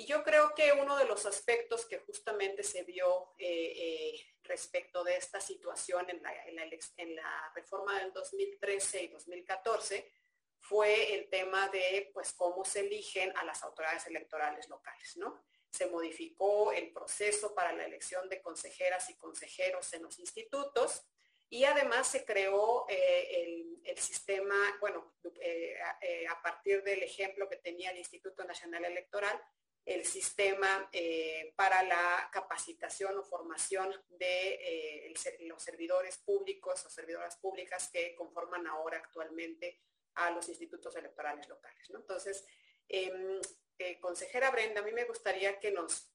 [0.00, 5.14] Y yo creo que uno de los aspectos que justamente se vio eh, respecto de
[5.18, 10.10] esta situación en la, reforma del 2013 y 2014
[10.58, 15.44] fue el tema de pues cómo se eligen a las autoridades electorales locales, ¿no?
[15.70, 21.04] Se modificó el proceso para la elección de consejeras y consejeros en los institutos
[21.50, 27.56] y además se creó eh, el, sistema, bueno, eh, eh, a partir del ejemplo que
[27.56, 29.38] tenía el Instituto Nacional Electoral,
[29.84, 37.36] el sistema eh, para la capacitación o formación de eh, los servidores públicos o servidoras
[37.36, 39.80] públicas que conforman ahora actualmente
[40.14, 41.88] a los institutos electorales locales.
[41.90, 42.44] Entonces,
[42.88, 43.40] em,
[43.78, 46.12] eh, consejera Brenda, a mí me gustaría que nos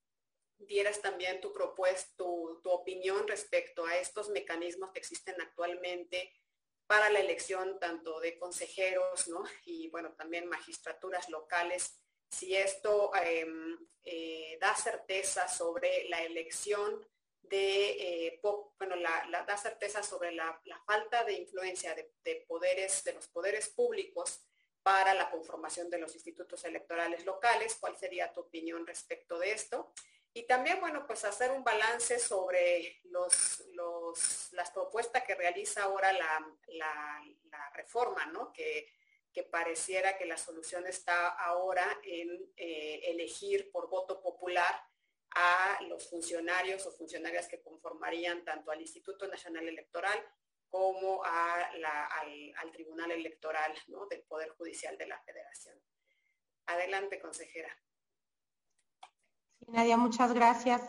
[0.57, 6.31] dieras también tu propuesta, tu, tu opinión respecto a estos mecanismos que existen actualmente
[6.87, 9.43] para la elección tanto de consejeros ¿no?
[9.65, 11.99] y bueno, también magistraturas locales
[12.29, 17.05] si esto em, eh, da certeza sobre la elección
[17.41, 18.39] de, eh,
[18.77, 24.41] bueno, la, da certeza sobre la, falta de influencia de, poderes, de los poderes públicos
[24.83, 27.77] para la conformación de los institutos electorales locales.
[27.79, 29.91] ¿Cuál sería tu opinión respecto de esto?
[30.33, 33.63] Y también, bueno, pues hacer un balance sobre los,
[34.51, 36.45] las propuestas que realiza ahora la,
[37.73, 38.53] reforma, ¿no?
[38.53, 38.87] Que,
[39.35, 44.73] que, pareciera que la solución está ahora en eh, elegir por voto popular
[45.31, 50.17] a los funcionarios o funcionarias que conformarían tanto al Instituto Nacional Electoral
[50.69, 53.73] como al, Tribunal Electoral
[54.09, 55.77] del Poder Judicial de la Federación.
[56.67, 57.69] Adelante, consejera.
[59.67, 60.81] Nadia, muchas gracias.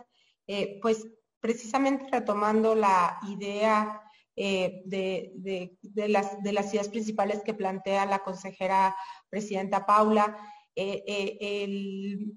[0.46, 1.06] Eh, pues
[1.40, 4.05] precisamente retomando la idea
[4.36, 5.78] eh, de,
[6.08, 8.94] las, de ideas principales que plantea la consejera
[9.30, 10.36] presidenta Paula,
[10.74, 12.36] eh,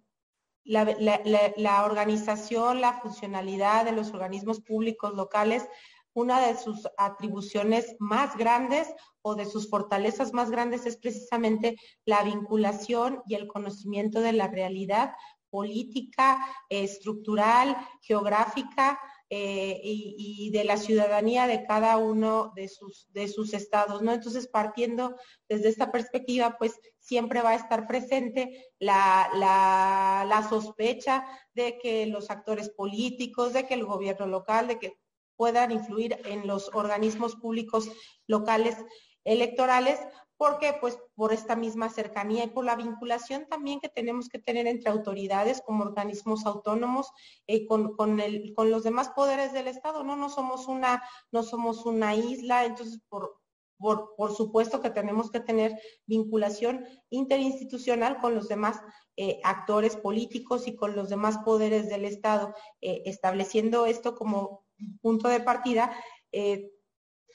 [0.63, 5.67] la, organización, la funcionalidad de los organismos públicos locales,
[6.13, 8.87] una de sus atribuciones más grandes
[9.21, 11.75] o de sus fortalezas más grandes es precisamente
[12.05, 15.13] la vinculación y el conocimiento de la realidad
[15.49, 18.99] política, estructural, geográfica
[19.31, 24.11] eh, y, de la ciudadanía de cada uno de sus, de sus estados, ¿no?
[24.11, 25.15] Entonces, partiendo
[25.47, 32.31] desde esta perspectiva, pues siempre va a estar presente la, la sospecha de que los
[32.31, 34.99] actores políticos, de que el gobierno local, de que
[35.35, 37.89] puedan influir en los organismos públicos
[38.27, 38.75] locales
[39.23, 39.99] electorales
[40.39, 44.67] porque pues por esta misma cercanía y por la vinculación también que tenemos que tener
[44.67, 47.11] entre autoridades como organismos autónomos
[47.45, 50.15] eh, con, con, el, con los demás poderes del Estado, ¿no?
[50.15, 53.37] No somos una, no somos una isla, entonces por,
[53.77, 58.81] por, por, supuesto que tenemos que tener vinculación interinstitucional con los demás
[59.17, 64.63] eh, actores políticos y con los demás poderes del Estado, eh, estableciendo esto como
[65.01, 65.91] punto de partida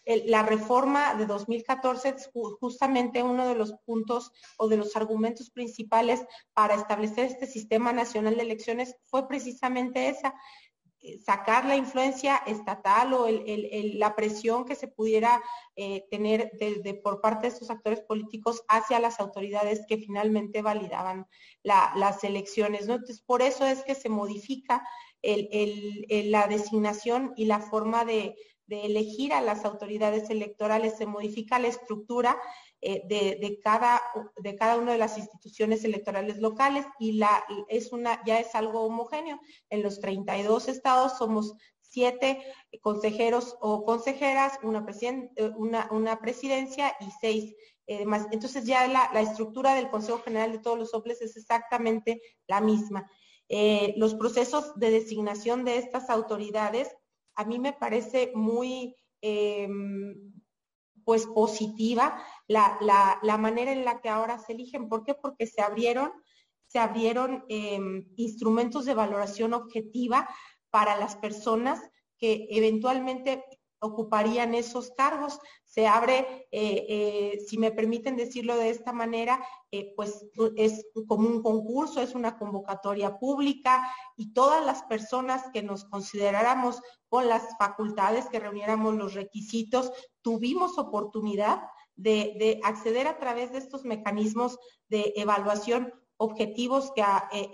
[0.06, 2.30] la reforma de 2014 es
[2.60, 8.36] justamente uno de los puntos o de los argumentos principales para establecer este sistema nacional
[8.36, 10.34] de elecciones fue precisamente esa,
[11.00, 15.42] eh, sacar la influencia estatal o la presión que se pudiera
[15.76, 16.52] eh, tener
[17.02, 21.26] por parte de estos actores políticos hacia las autoridades que finalmente validaban
[21.62, 22.82] las elecciones.
[22.82, 24.86] Entonces, por eso es que se modifica
[25.22, 28.36] la designación y la forma de,
[28.66, 32.38] de elegir a las autoridades electorales, se modifica la estructura
[32.80, 34.00] eh, de, cada,
[34.36, 38.82] de cada una de las instituciones electorales locales y la, es una, ya es algo
[38.82, 39.38] homogéneo.
[39.70, 42.42] En los 32 estados somos siete
[42.80, 47.54] consejeros o consejeras, una, eh, una, una presidencia y seis
[47.86, 48.26] eh, más.
[48.32, 52.60] Entonces ya la, la, estructura del Consejo General de todos los soples es exactamente la
[52.60, 53.10] misma.
[53.96, 56.94] los procesos de designación de estas autoridades
[57.36, 60.32] a mí me parece muy em,
[61.04, 62.78] pues positiva la,
[63.38, 64.88] manera en la que ahora se eligen.
[64.88, 65.14] ¿Por qué?
[65.14, 66.12] Porque se abrieron,
[66.66, 70.28] se abrieron em, instrumentos de valoración objetiva
[70.70, 71.80] para las personas
[72.18, 73.44] que eventualmente
[73.84, 75.38] ocuparían esos cargos.
[75.66, 80.26] Se abre, eh, eh, si me permiten decirlo de esta manera, eh, pues
[80.56, 83.82] es como un concurso, es una convocatoria pública
[84.16, 90.78] y todas las personas que nos consideráramos con las facultades, que reuniéramos los requisitos, tuvimos
[90.78, 91.62] oportunidad
[91.96, 94.58] de, acceder a través de estos mecanismos
[94.88, 97.02] de evaluación objetivos que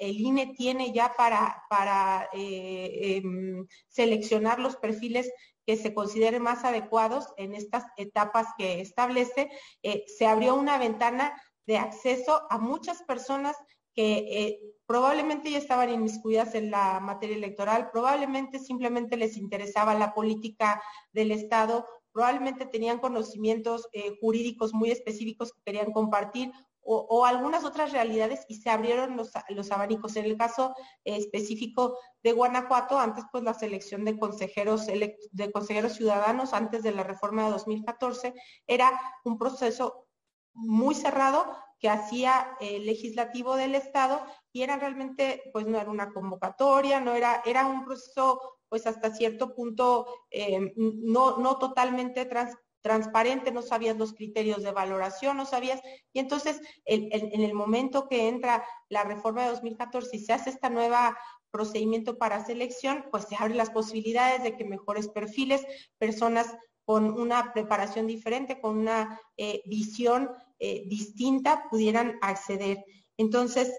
[0.00, 5.30] el INE tiene ya para, para em, seleccionar los perfiles
[5.70, 9.48] que se consideren más adecuados en estas etapas que establece,
[9.84, 13.56] eh, se abrió una ventana de acceso a muchas personas
[13.94, 20.12] que eh, probablemente ya estaban inmiscuidas en la materia electoral, probablemente simplemente les interesaba la
[20.12, 26.50] política del Estado, probablemente tenían conocimientos eh, jurídicos muy específicos que querían compartir
[26.82, 30.16] o, algunas otras realidades y se abrieron los, los abanicos.
[30.16, 30.74] En el caso
[31.04, 37.04] específico de Guanajuato, antes pues la selección de consejeros, de consejeros ciudadanos antes de la
[37.04, 38.34] reforma de 2014
[38.66, 40.08] era un proceso
[40.52, 41.46] muy cerrado
[41.78, 44.20] que hacía el legislativo del estado
[44.52, 49.14] y era realmente pues no era una convocatoria, no era, era un proceso pues hasta
[49.14, 55.46] cierto punto eh, no, no totalmente trans, transparente, no sabías los criterios de valoración, no
[55.46, 55.80] sabías,
[56.12, 60.70] y entonces en el momento que entra la reforma de 2014 y se hace esta
[60.70, 61.16] nueva
[61.50, 65.64] procedimiento para selección, pues se abren las posibilidades de que mejores perfiles,
[65.98, 72.84] personas con una preparación diferente, con una eh, visión eh, distinta, pudieran acceder.
[73.16, 73.72] Entonces,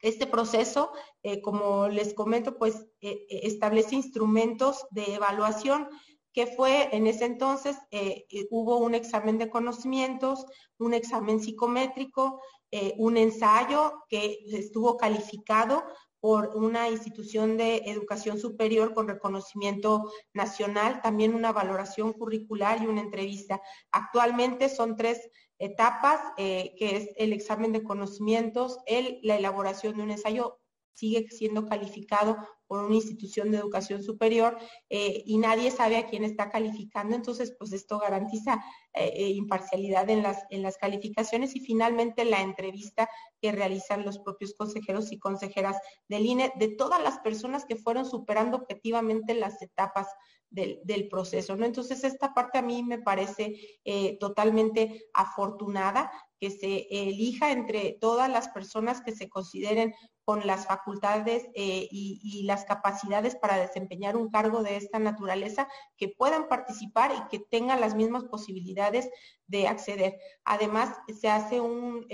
[0.00, 5.88] este proceso, eh, como les comento, pues establece instrumentos de evaluación
[6.34, 10.44] que fue en ese entonces, eh, eh, hubo un examen de conocimientos,
[10.78, 15.84] un examen psicométrico, eh, un ensayo que estuvo calificado
[16.18, 23.02] por una institución de educación superior con reconocimiento nacional, también una valoración curricular y una
[23.02, 23.60] entrevista.
[23.92, 30.10] Actualmente son tres etapas, que es el examen de conocimientos, el, la elaboración de un
[30.10, 30.63] ensayo
[30.94, 32.36] sigue siendo calificado
[32.66, 34.56] por una institución de educación superior
[34.88, 38.64] eh, y nadie sabe a quién está calificando, entonces pues esto garantiza
[38.94, 43.08] eh, eh, imparcialidad en las, en las calificaciones y finalmente la entrevista
[43.40, 45.76] que realizan los propios consejeros y consejeras
[46.08, 50.08] del INE de todas las personas que fueron superando objetivamente las etapas
[50.50, 51.66] del, del proceso, ¿no?
[51.66, 53.80] Entonces esta parte a mí me parece
[54.20, 61.44] totalmente afortunada que se elija entre todas las personas que se consideren con las facultades
[61.54, 67.28] eh, y, las capacidades para desempeñar un cargo de esta naturaleza, que puedan participar y
[67.28, 69.08] que tengan las mismas posibilidades
[69.46, 70.18] de acceder.
[70.44, 72.06] Además, se hace un,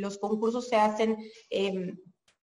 [0.00, 1.18] los concursos se hacen
[1.50, 1.96] em,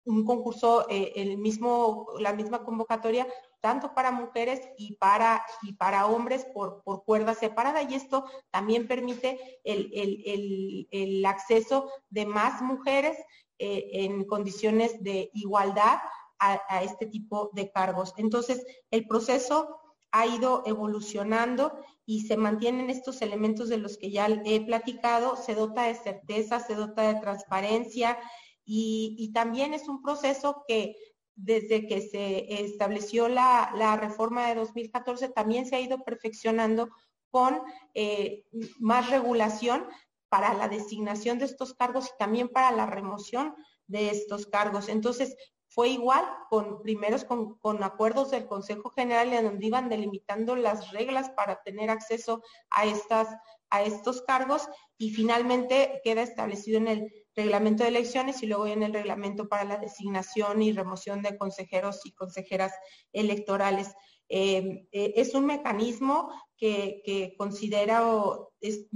[0.06, 3.28] un concurso, eh, el mismo, la misma convocatoria
[3.60, 8.88] tanto para mujeres y para, y para hombres por, por cuerda separada y esto también
[8.88, 13.18] permite el, el, el acceso de más mujeres
[13.60, 15.98] eh, en condiciones de igualdad
[16.40, 18.14] a, este tipo de cargos.
[18.18, 19.80] Entonces, el proceso
[20.12, 21.74] ha ido evolucionando
[22.06, 26.60] y se mantienen estos elementos de los que ya he platicado, se dota de certeza,
[26.60, 28.18] se dota de transparencia
[28.64, 30.96] y, también es un proceso que
[31.36, 36.90] desde que se estableció la, reforma de 2014 también se ha ido perfeccionando
[37.30, 37.62] con
[37.94, 38.46] eh,
[38.80, 39.86] más regulación
[40.30, 43.56] para la designación de estos cargos y también para la remoción
[43.88, 44.90] de estos cargos.
[44.90, 45.36] Entonces,
[45.70, 51.30] fue igual con primeros con, acuerdos del Consejo General en donde iban delimitando las reglas
[51.32, 53.28] para tener acceso a estas
[53.70, 54.68] a estos cargos
[54.98, 59.66] y finalmente queda establecido en el reglamento de elecciones y luego en el reglamento para
[59.66, 62.72] la designación y remoción de consejeros y consejeras
[63.12, 63.94] electorales.
[64.30, 68.88] Eh, eh, es un mecanismo que, que considero es,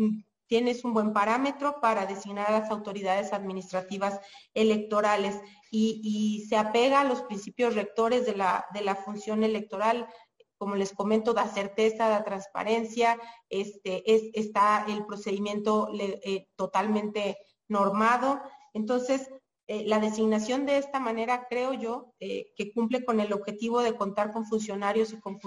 [0.51, 4.19] tienes un buen parámetro para designar a las autoridades administrativas
[4.53, 5.39] electorales
[5.71, 10.09] y, se apega a los principios rectores de la, de la función electoral,
[10.57, 17.37] como les comento, da certeza, da transparencia, este, es, está el procedimiento eh, totalmente
[17.69, 18.41] normado.
[18.73, 19.29] Entonces,
[19.67, 23.95] eh, la designación de esta manera, creo yo, eh, que cumple con el objetivo de
[23.95, 25.39] contar con funcionarios y con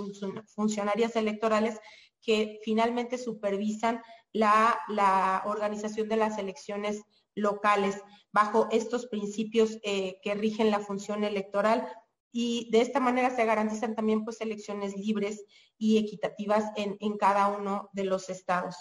[0.47, 1.79] funcionarias electorales
[2.23, 4.01] que finalmente supervisan
[4.35, 7.03] la, organización de las elecciones
[7.35, 11.89] locales bajo estos principios eh, que rigen la función electoral
[12.33, 15.45] y de esta manera se garantizan también pues elecciones libres
[15.79, 18.77] y equitativas en, cada uno de los estados.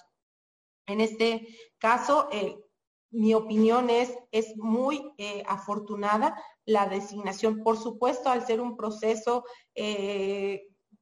[0.87, 1.47] En este
[1.77, 2.57] caso, eh,
[3.11, 6.35] mi opinión es, es muy eh, afortunada
[6.65, 9.43] la designación, por supuesto, al ser un proceso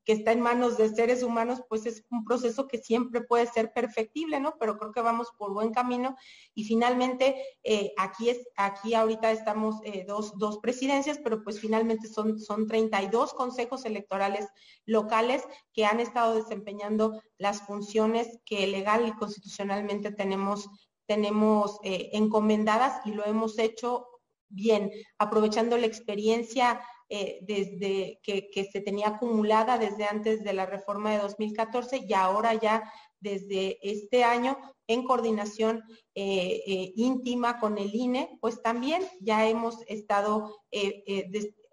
[0.04, 3.72] que está en manos de seres humanos, pues es un proceso que siempre puede ser
[3.72, 4.56] perfectible, ¿no?
[4.60, 6.16] Pero creo que vamos por buen camino.
[6.56, 12.08] Y finalmente, eh, aquí es, aquí ahorita estamos eh, dos, dos presidencias, pero pues finalmente
[12.08, 14.48] son, son 32 consejos electorales
[14.86, 15.44] locales
[15.74, 20.68] que han estado desempeñando las funciones que legal y constitucionalmente tenemos,
[21.06, 24.08] tenemos eh, encomendadas y lo hemos hecho
[24.50, 26.82] bien, aprovechando la experiencia
[27.14, 32.54] eh, desde que, se tenía acumulada desde antes de la reforma de 2014 y ahora
[32.54, 32.90] ya
[33.20, 34.58] desde este año
[34.88, 35.84] en coordinación
[36.16, 40.62] eh, eh, íntima con el INE, pues también ya hemos estado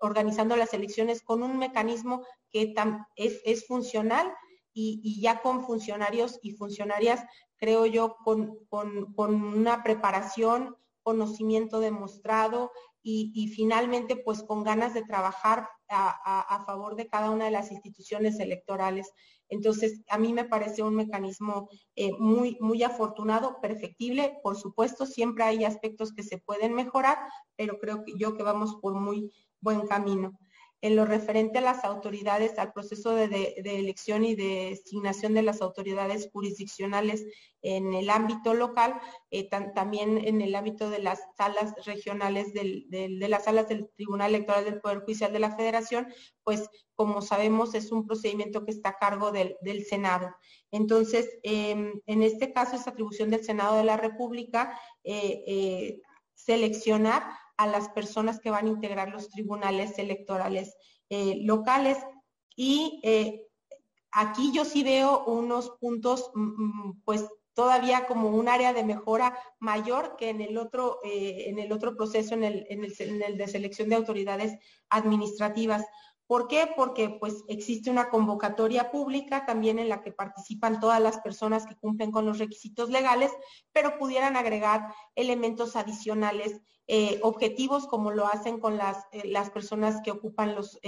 [0.01, 2.75] organizando las elecciones con un mecanismo que
[3.15, 4.35] es, funcional
[4.73, 7.23] y, ya con funcionarios y funcionarias,
[7.59, 10.75] creo yo, con, con una preparación,
[11.05, 12.73] conocimiento demostrado,
[13.11, 18.39] y, finalmente pues con ganas de trabajar a, favor de cada una de las instituciones
[18.39, 19.11] electorales.
[19.49, 24.39] Entonces, a mí me parece un mecanismo eh, muy, muy afortunado, perfectible.
[24.43, 27.17] Por supuesto, siempre hay aspectos que se pueden mejorar,
[27.57, 30.39] pero creo que yo que vamos por muy buen camino
[30.81, 35.61] en lo referente a las autoridades, al proceso de, elección y de designación de las
[35.61, 37.25] autoridades jurisdiccionales
[37.63, 39.01] en el ámbito local,
[39.31, 44.65] eh, también en el ámbito de las salas regionales, de las salas del Tribunal Electoral
[44.65, 46.07] del Poder Judicial de la Federación,
[46.45, 50.35] pues como sabemos es un procedimiento que está a cargo del, Senado.
[50.71, 56.01] Entonces, em, en este caso es atribución del Senado de la República eh, eh,
[56.35, 57.25] seleccionar
[57.59, 60.75] a las personas que van a integrar los tribunales electorales
[61.11, 61.99] eh, locales
[62.57, 63.47] y eh,
[64.13, 69.37] aquí yo sí veo unos puntos, mm, mm, pues todavía como un área de mejora
[69.59, 73.23] mayor que en el otro, eh, en el otro proceso, en el, en, el, en
[73.23, 74.57] el de selección de autoridades
[74.91, 75.85] administrativas.
[76.29, 76.69] ¿Por qué?
[76.77, 81.75] Porque pues existe una convocatoria pública también en la que participan todas las personas que
[81.75, 83.33] cumplen con los requisitos legales,
[83.73, 90.03] pero pudieran agregar elementos adicionales, eh, objetivos como lo hacen con las, eh, las personas
[90.03, 90.79] que ocupan los,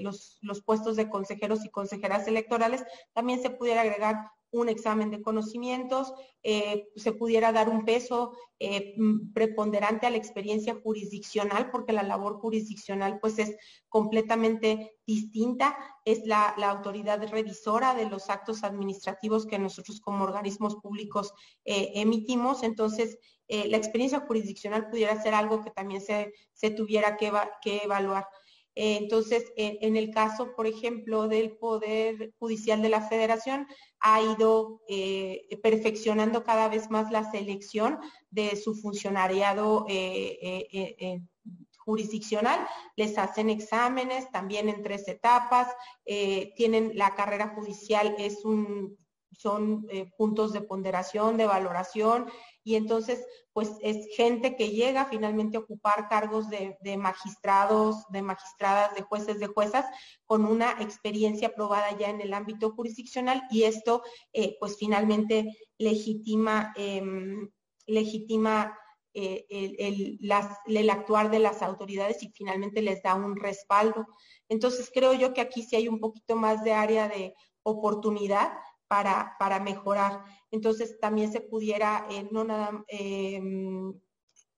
[0.00, 2.84] los, los puestos de consejeros y consejeras electorales.
[3.12, 4.16] También se pudiera agregar
[4.50, 10.16] un examen de conocimientos, eh, se pudiera dar un peso eh, mm, preponderante a la
[10.16, 13.56] experiencia jurisdiccional, porque la labor jurisdiccional pues es
[13.88, 21.32] completamente distinta, es la, autoridad revisora de los actos administrativos que nosotros como organismos públicos
[21.64, 23.18] eh, emitimos, entonces
[23.50, 26.34] la experiencia jurisdiccional pudiera ser algo que también se,
[26.76, 27.32] tuviera que,
[27.62, 28.26] que evaluar.
[28.80, 33.66] Entonces, en el caso, por ejemplo, del Poder Judicial de la Federación,
[33.98, 37.98] ha ido eh, perfeccionando cada vez más la selección
[38.30, 41.20] de su funcionariado eh, eh,
[41.78, 42.64] jurisdiccional.
[42.94, 45.66] Les hacen exámenes también en tres etapas.
[46.56, 48.96] tienen la carrera judicial, es un,
[49.32, 52.26] son puntos de ponderación, de valoración
[52.68, 58.94] y entonces pues es gente que llega finalmente a ocupar cargos de, magistrados, de magistradas,
[58.94, 59.86] de jueces, de juezas,
[60.26, 64.02] con una experiencia probada ya en el ámbito jurisdiccional y esto
[64.34, 67.48] eh, pues finalmente legitima, em,
[67.86, 68.78] legitima
[69.14, 70.18] eh, el,
[70.66, 74.06] el, actuar de las autoridades y finalmente les da un respaldo.
[74.50, 78.52] Entonces creo yo que aquí sí hay un poquito más de área de oportunidad
[78.88, 80.24] para, para mejorar.
[80.50, 83.92] Entonces también se pudiera, eh, no, nada, em,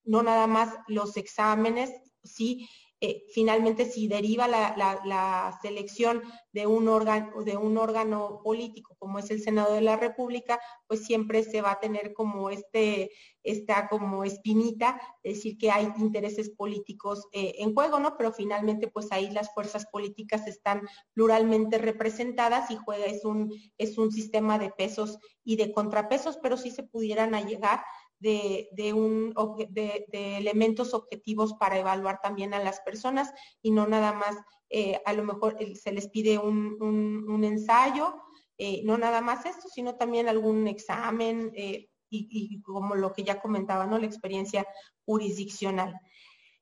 [0.04, 1.90] no nada más los exámenes,
[2.22, 2.68] sí
[3.02, 6.22] eh, finalmente si deriva la, selección
[6.52, 11.72] de un, órgano, político como es el Senado de la República, pues siempre se va
[11.72, 13.10] a tener como este,
[13.42, 18.18] esta como espinita, es decir, que hay intereses políticos eh, en juego, ¿no?
[18.18, 20.82] Pero finalmente pues ahí las fuerzas políticas están
[21.14, 26.58] pluralmente representadas y juega, es un, es un sistema de pesos y de contrapesos, pero
[26.58, 27.82] sí se pudieran llegar
[28.20, 29.34] de, un,
[29.70, 34.36] de, elementos objetivos para evaluar también a las personas y no nada más,
[34.68, 38.14] eh, a lo mejor se les pide un, ensayo,
[38.58, 43.40] eh, no nada más esto, sino también algún examen eh, y, como lo que ya
[43.40, 43.98] comentaba, ¿no?
[43.98, 44.66] La experiencia
[45.06, 45.98] jurisdiccional.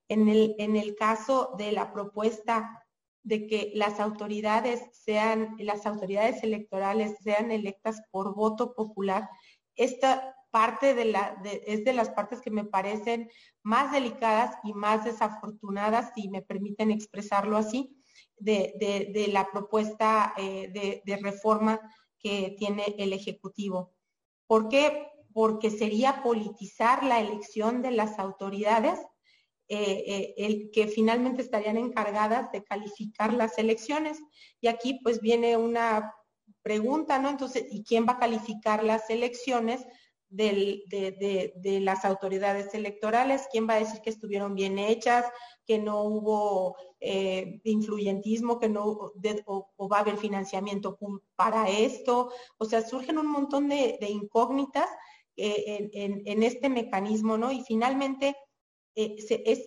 [0.06, 2.84] En el, en el caso de la propuesta
[3.22, 9.28] de que las autoridades sean, las autoridades electorales sean electas por voto popular,
[9.74, 13.30] esta parte de la, es de las partes que me parecen
[13.62, 17.96] más delicadas y más desafortunadas, si me permiten expresarlo así,
[18.36, 21.80] de, la propuesta eh, de, reforma
[22.18, 23.92] que tiene el Ejecutivo.
[24.48, 25.06] ¿Por qué?
[25.32, 28.98] Porque sería politizar la elección de las autoridades
[29.68, 34.18] eh, eh, el que finalmente estarían encargadas de calificar las elecciones.
[34.60, 36.12] Y aquí pues viene una
[36.62, 37.28] pregunta, ¿no?
[37.28, 39.86] Entonces, ¿y quién va a calificar las elecciones?
[40.30, 45.26] De, las autoridades electorales, quién va a decir que estuvieron bien hechas,
[45.66, 49.12] que no hubo eh, influyentismo, que no
[49.46, 50.98] o, va a haber financiamiento
[51.36, 52.30] para esto.
[52.58, 54.88] O sea, surgen un montón de, incógnitas
[55.36, 57.52] eh, en, este mecanismo, ¿no?
[57.52, 58.36] Y finalmente
[58.94, 59.16] eh,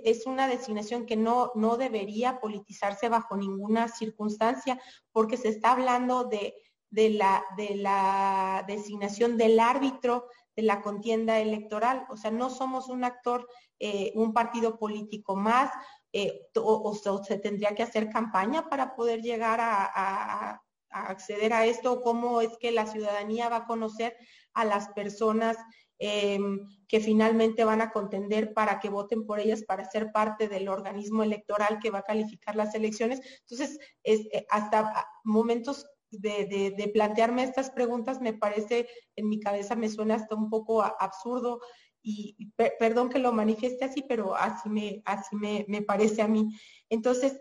[0.03, 4.79] es, una designación que no, no debería politizarse bajo ninguna circunstancia,
[5.11, 6.53] porque se está hablando de,
[6.89, 12.05] de, la, de la designación del árbitro de la contienda electoral.
[12.09, 13.47] O sea, no somos un actor,
[13.79, 15.71] eh, un partido político más,
[16.13, 16.93] eh, o,
[17.23, 20.61] se tendría que hacer campaña para poder llegar a,
[20.93, 24.17] acceder a esto, cómo es que la ciudadanía va a conocer
[24.53, 25.55] a las personas
[25.99, 30.67] em, que finalmente van a contender para que voten por ellas para ser parte del
[30.67, 33.21] organismo electoral que va a calificar las elecciones.
[33.41, 39.89] Entonces, es, eh, hasta momentos de, plantearme estas preguntas me parece, en mi cabeza me
[39.89, 41.59] suena hasta un poco absurdo
[42.03, 46.47] y perdón que lo manifieste así, pero así me, así me, me parece a mí.
[46.89, 47.39] Entonces,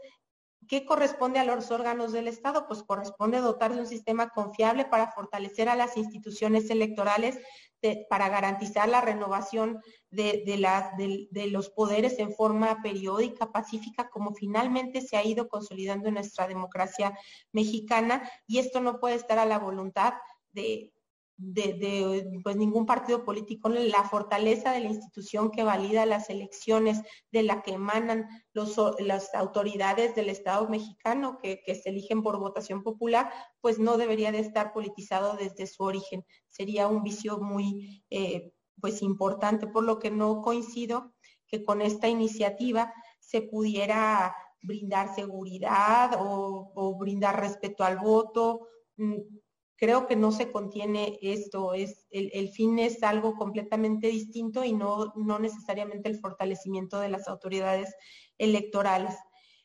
[0.70, 2.68] ¿Qué corresponde a los órganos del Estado?
[2.68, 7.40] Pues corresponde dotar de un sistema confiable para fortalecer a las instituciones electorales,
[8.08, 9.80] para garantizar la renovación
[10.12, 16.14] de, de, los poderes en forma periódica, pacífica, como finalmente se ha ido consolidando en
[16.14, 17.18] nuestra democracia
[17.50, 18.30] mexicana.
[18.46, 20.14] Y esto no puede estar a la voluntad
[20.52, 20.92] de,
[21.42, 27.00] de, pues ningún partido político, la fortaleza de la institución que valida las elecciones,
[27.32, 32.82] de la que emanan los, las autoridades del Estado mexicano que, se eligen por votación
[32.82, 36.24] popular, pues no debería de estar politizado desde su origen.
[36.48, 41.14] Sería un vicio muy eh, pues importante, por lo que no coincido
[41.46, 48.68] que con esta iniciativa se pudiera brindar seguridad o, o brindar respeto al voto
[48.98, 49.16] mm,
[49.80, 55.14] creo que no se contiene esto, es el, fin es algo completamente distinto y no,
[55.16, 57.94] no necesariamente el fortalecimiento de las autoridades
[58.36, 59.16] electorales.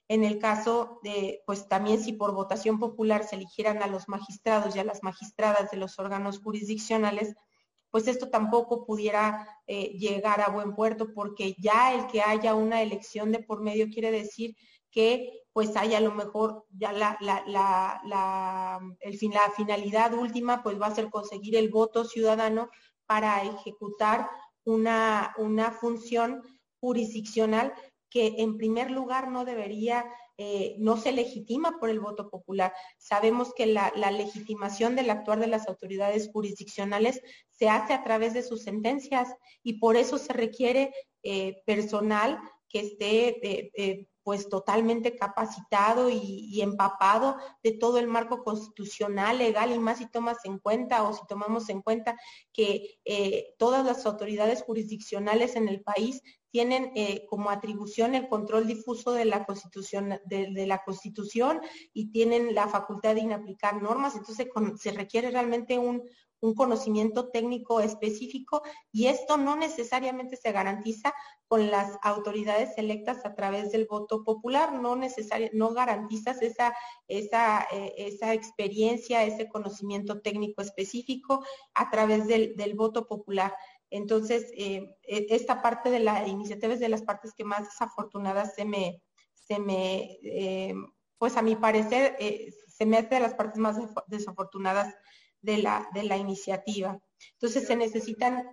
[0.08, 4.74] En el caso de, pues también si por votación popular se eligieran a los magistrados
[4.74, 7.36] y a las magistradas de los órganos jurisdiccionales,
[7.92, 12.82] pues esto tampoco pudiera eh, llegar a buen puerto porque ya el que haya una
[12.82, 14.56] elección de por medio quiere decir
[14.92, 20.78] que pues hay a lo mejor ya la, la, el fin, la finalidad última pues
[20.82, 22.70] va a ser conseguir el voto ciudadano
[23.06, 24.30] para ejecutar
[24.66, 26.44] una, una función
[26.82, 27.74] jurisdiccional
[28.10, 30.04] que en primer lugar no debería,
[30.38, 32.74] eh, no se legitima por el voto popular.
[32.98, 38.44] Sabemos que la, legitimación del actuar de las autoridades jurisdiccionales se hace a través de
[38.44, 39.34] sus sentencias
[39.64, 40.94] y por eso se requiere
[41.24, 49.38] eh, personal que esté eh, pues totalmente capacitado y, empapado de todo el marco constitucional,
[49.38, 52.18] legal y más si tomas en cuenta o si tomamos en cuenta
[52.52, 58.66] que eh, todas las autoridades jurisdiccionales en el país tienen eh, como atribución el control
[58.66, 61.62] difuso de la constitución de, la constitución
[61.94, 64.16] y tienen la facultad de inaplicar normas.
[64.16, 64.48] Entonces
[64.80, 66.02] se requiere realmente un,
[66.42, 68.62] un conocimiento técnico específico
[68.92, 71.14] y esto no necesariamente se garantiza
[71.48, 76.76] con las autoridades electas a través del voto popular, no necesariamente, no garantizas esa,
[77.08, 83.56] esa, eh, esa experiencia, ese conocimiento técnico específico a través del, voto popular.
[83.90, 88.56] Entonces, eh, e, esta parte de la iniciativa es de las partes que más desafortunadas
[88.56, 89.02] se me,
[89.34, 90.74] se me eh,
[91.18, 92.18] pues a mi parecer,
[92.68, 93.78] se me hace de las partes más
[94.08, 94.94] desafortunadas
[95.46, 97.00] de la, de la iniciativa.
[97.34, 98.44] Entonces se necesitan,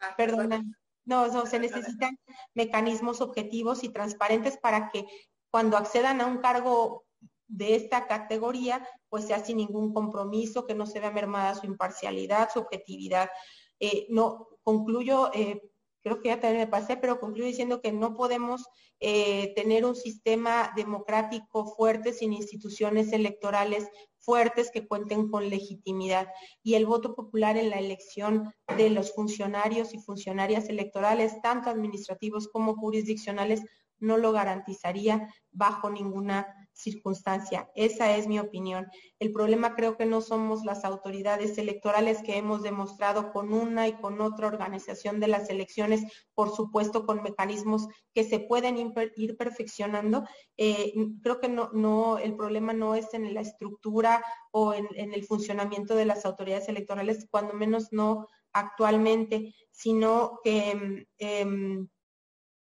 [0.00, 0.62] ah, perdona,
[1.04, 2.18] no, no, se necesitan
[2.54, 5.06] mecanismos objetivos y transparentes para que
[5.50, 7.04] cuando accedan a un cargo
[7.46, 12.50] de esta categoría, pues sea sin ningún compromiso, que no se vea mermada su imparcialidad,
[12.52, 13.30] su objetividad.
[13.78, 15.62] Eh, no, concluyo, eh,
[16.02, 18.66] creo que ya también me pasé, pero concluyo diciendo que no podemos
[18.98, 23.88] eh, tener un sistema democrático fuerte sin instituciones electorales
[24.26, 26.28] fuertes que cuenten con legitimidad.
[26.62, 32.48] Y el voto popular en la elección de los funcionarios y funcionarias electorales, tanto administrativos
[32.48, 33.62] como jurisdiccionales,
[33.98, 37.70] no lo garantizaría bajo ninguna circunstancia.
[37.74, 38.86] Esa es mi opinión.
[39.18, 43.94] El problema creo que no somos las autoridades electorales que hemos demostrado con una y
[43.94, 48.76] con otra organización de las elecciones, por supuesto con mecanismos que se pueden
[49.16, 50.24] ir perfeccionando.
[50.58, 50.92] Eh,
[51.22, 55.94] creo que no, no, el problema no es en la estructura o en, el funcionamiento
[55.94, 61.06] de las autoridades electorales, cuando menos no actualmente, sino que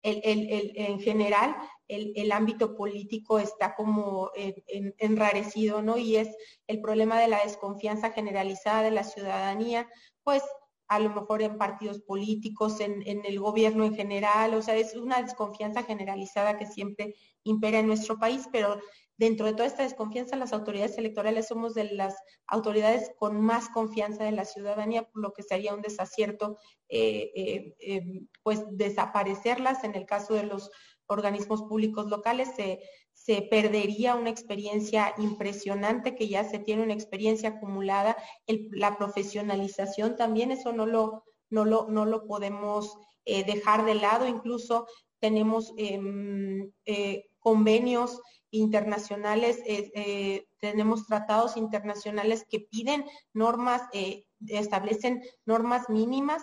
[0.03, 1.57] en general
[1.91, 4.31] el, ámbito político está como
[4.99, 5.99] enrarecido, ¿no?
[5.99, 6.29] Y es
[6.67, 9.89] el problema de la desconfianza generalizada de la ciudadanía,
[10.23, 10.43] pues
[10.89, 15.23] a lo mejor en partidos políticos, en, el gobierno en general, o sea, es una
[15.23, 18.81] desconfianza generalizada que siempre impera en nuestro país, pero
[19.21, 22.17] dentro de toda esta desconfianza, las autoridades electorales somos de las
[22.47, 26.57] autoridades con más confianza de la ciudadanía, por lo que sería un desacierto,
[26.89, 29.85] eh, eh, eh, pues desaparecerlas.
[29.85, 30.71] En el caso de los
[31.05, 32.81] organismos públicos locales, se,
[33.13, 38.17] se perdería una experiencia impresionante que ya se tiene una experiencia acumulada,
[38.47, 42.97] la profesionalización también, eso no lo, no lo, no lo podemos
[43.27, 44.87] dejar de lado, incluso
[45.19, 46.73] tenemos em,
[47.39, 48.19] convenios
[48.51, 53.83] internacionales, eh, tenemos tratados internacionales que piden normas,
[54.47, 56.43] establecen normas mínimas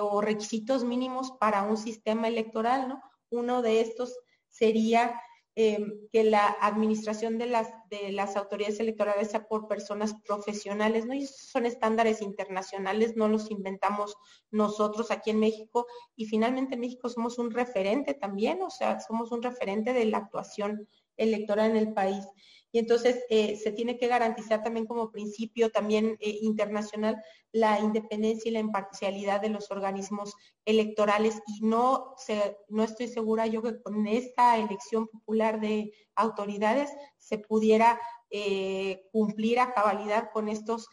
[0.00, 3.02] o requisitos mínimos para un sistema electoral, ¿no?
[3.30, 4.16] Uno de estos
[4.48, 5.20] sería
[5.54, 11.12] eh, que la administración de las, de las autoridades electorales sea por personas profesionales, ¿no?
[11.12, 14.16] Y son estándares internacionales, no los inventamos
[14.50, 15.86] nosotros aquí en México.
[16.16, 20.18] Y finalmente en México somos un referente también, o sea, somos un referente de la
[20.18, 22.24] actuación electoral en el país.
[22.72, 28.48] Y entonces eh, se tiene que garantizar también como principio también eh, internacional la independencia
[28.48, 30.34] y la imparcialidad de los organismos
[30.64, 36.90] electorales y no, se, no estoy segura yo que con esta elección popular de autoridades
[37.18, 38.00] se pudiera
[38.30, 40.88] eh, cumplir a cabalidad con estos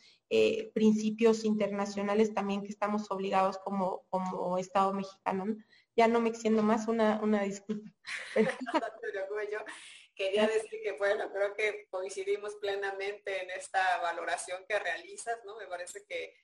[0.75, 5.45] principios internacionales también que estamos obligados como, como Estado mexicano.
[5.95, 7.89] Ya no me extiendo más, una, una disculpa.
[10.19, 15.55] quería decir que, bueno, creo que coincidimos plenamente en esta valoración que realizas, ¿no?
[15.55, 16.35] Me parece que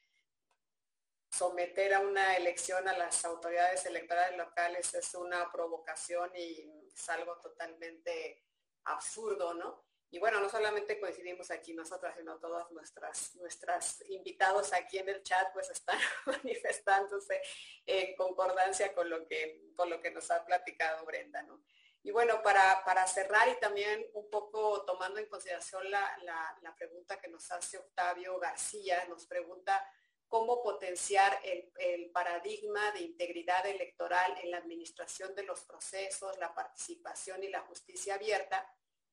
[1.29, 7.37] someter a una elección a las autoridades electorales locales es una provocación y es algo
[7.41, 8.45] totalmente
[8.85, 9.83] absurdo, ¿no?
[10.09, 15.21] Y bueno, no solamente coincidimos aquí nosotras, sino todos nuestras, nuestras invitados aquí en el
[15.21, 17.41] chat pues están manifestándose
[17.85, 21.61] en concordancia con lo que, con lo que nos ha platicado Brenda, ¿no?
[22.05, 26.17] Y bueno, para, para cerrar y también un poco tomando en consideración la,
[26.61, 29.83] la pregunta que nos hace Octavio García, nos pregunta
[30.27, 37.43] cómo potenciar el, paradigma de integridad electoral en la administración de los procesos, la participación
[37.43, 38.65] y la justicia abierta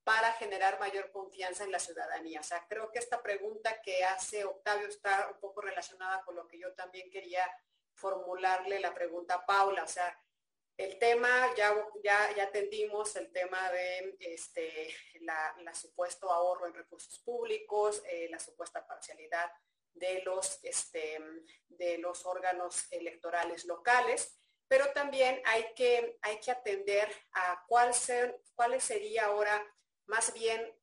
[0.04, 2.40] para generar mayor confianza en la ciudadanía.
[2.40, 6.46] O sea, creo que esta pregunta que hace Octavio está un poco relacionada con lo
[6.46, 7.44] que yo también quería
[7.94, 9.84] formularle la pregunta a Paula.
[9.84, 10.16] O sea,
[10.82, 17.18] el tema, ya, ya, ya atendimos el tema de este, la, supuesto ahorro en recursos
[17.20, 19.50] públicos, eh, la supuesta parcialidad
[19.94, 21.18] de los, este,
[21.68, 28.40] de los órganos electorales locales, pero también hay que, hay que atender a cuál, ser,
[28.78, 29.62] sería ahora
[30.06, 30.74] más bien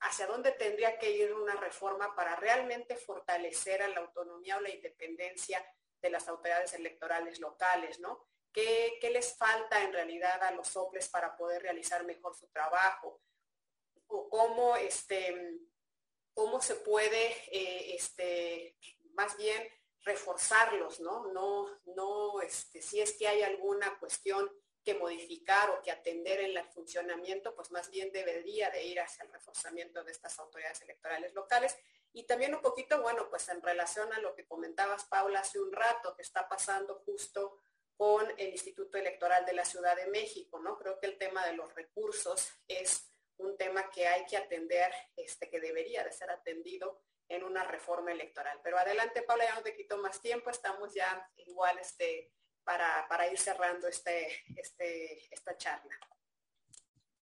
[0.00, 4.70] hacia dónde tendría que ir una reforma para realmente fortalecer a la autonomía o la
[4.70, 5.64] independencia
[6.00, 8.29] de las autoridades electorales locales, ¿no?
[8.52, 13.20] ¿Qué, qué les falta en realidad a los soples para poder realizar mejor su trabajo?
[14.08, 15.60] O cómo, este,
[16.34, 18.76] cómo se puede eh, este,
[19.14, 19.62] más bien
[20.02, 21.26] reforzarlos, ¿no?
[21.32, 24.50] No, no, este, si es que hay alguna cuestión
[24.82, 29.24] que modificar o que atender en el funcionamiento, pues más bien debería de ir hacia
[29.24, 31.76] el reforzamiento de estas autoridades electorales locales.
[32.12, 35.72] Y también un poquito, bueno, pues en relación a lo que comentabas, Paula, hace un
[35.72, 37.58] rato, que está pasando justo
[38.00, 40.78] con el Instituto Electoral de la Ciudad de México, ¿no?
[40.78, 45.50] Creo que el tema de los recursos es un tema que hay que atender, este,
[45.50, 48.58] que debería de ser atendido en una reforma electoral.
[48.64, 52.32] Pero adelante, Paula, ya no te quito más tiempo, estamos ya igual este,
[52.64, 55.94] para, para ir cerrando este, este, esta charla.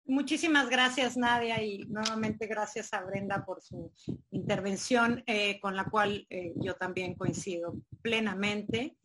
[0.03, 3.93] Muchísimas gracias, Nadia, y nuevamente gracias a Brenda por su
[4.32, 8.97] intervención, eh, con la cual eh, yo también coincido plenamente.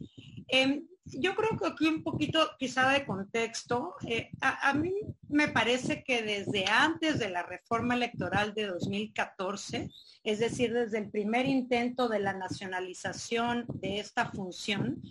[0.48, 4.92] Em, yo creo que aquí un poquito quizá de contexto, eh, a, mí
[5.28, 9.90] me parece que desde antes de la reforma electoral de 2014,
[10.24, 15.02] es decir, desde el primer intento de la nacionalización de esta función,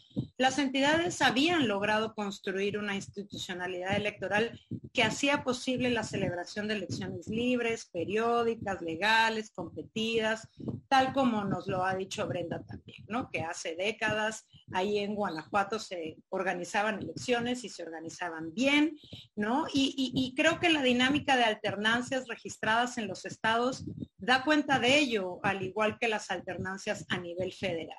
[0.41, 4.59] las entidades habían logrado construir una institucionalidad electoral
[4.91, 10.49] que hacía posible la celebración de elecciones libres, periódicas, legales, competidas,
[10.89, 13.29] tal como nos lo ha dicho Brenda también, ¿no?
[13.29, 18.97] Que hace décadas ahí en Guanajuato se organizaban elecciones y se organizaban bien,
[19.35, 19.65] ¿no?
[19.73, 23.85] Y, creo que la dinámica de alternancias registradas en los estados
[24.21, 27.97] da cuenta de ello, al igual que las alternancias a nivel federal.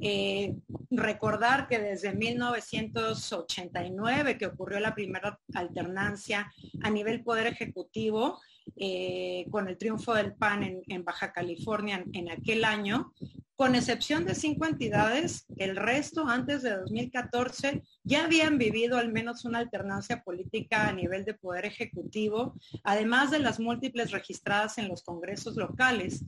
[0.00, 0.56] Eh,
[0.90, 6.52] recordar que desde 1989, que ocurrió la primera alternancia
[6.82, 8.40] a nivel poder ejecutivo,
[8.76, 13.12] eh, con el triunfo del PAN en, Baja California en, aquel año,
[13.54, 19.44] con excepción de cinco entidades, el resto antes de 2014 ya habían vivido al menos
[19.44, 25.02] una alternancia política a nivel de poder ejecutivo, además de las múltiples registradas en los
[25.02, 26.24] congresos locales.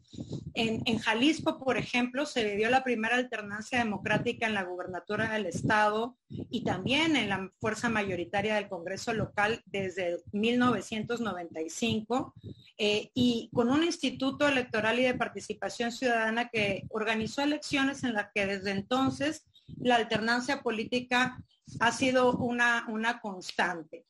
[0.56, 6.16] En, Jalisco, por ejemplo, se vivió la primera alternancia democrática en la gubernatura del estado
[6.28, 12.34] y también en la fuerza mayoritaria del Congreso local desde 1995
[12.78, 18.28] eh, y con un instituto electoral y de participación ciudadana que organizó elecciones en las
[18.32, 19.44] que desde entonces
[19.78, 21.38] la alternancia política
[21.80, 24.04] ha sido una, una constante.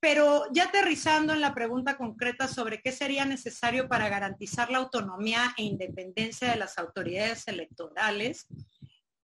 [0.00, 5.54] Pero ya aterrizando en la pregunta concreta sobre qué sería necesario para garantizar la autonomía
[5.56, 8.46] e independencia de las autoridades electorales,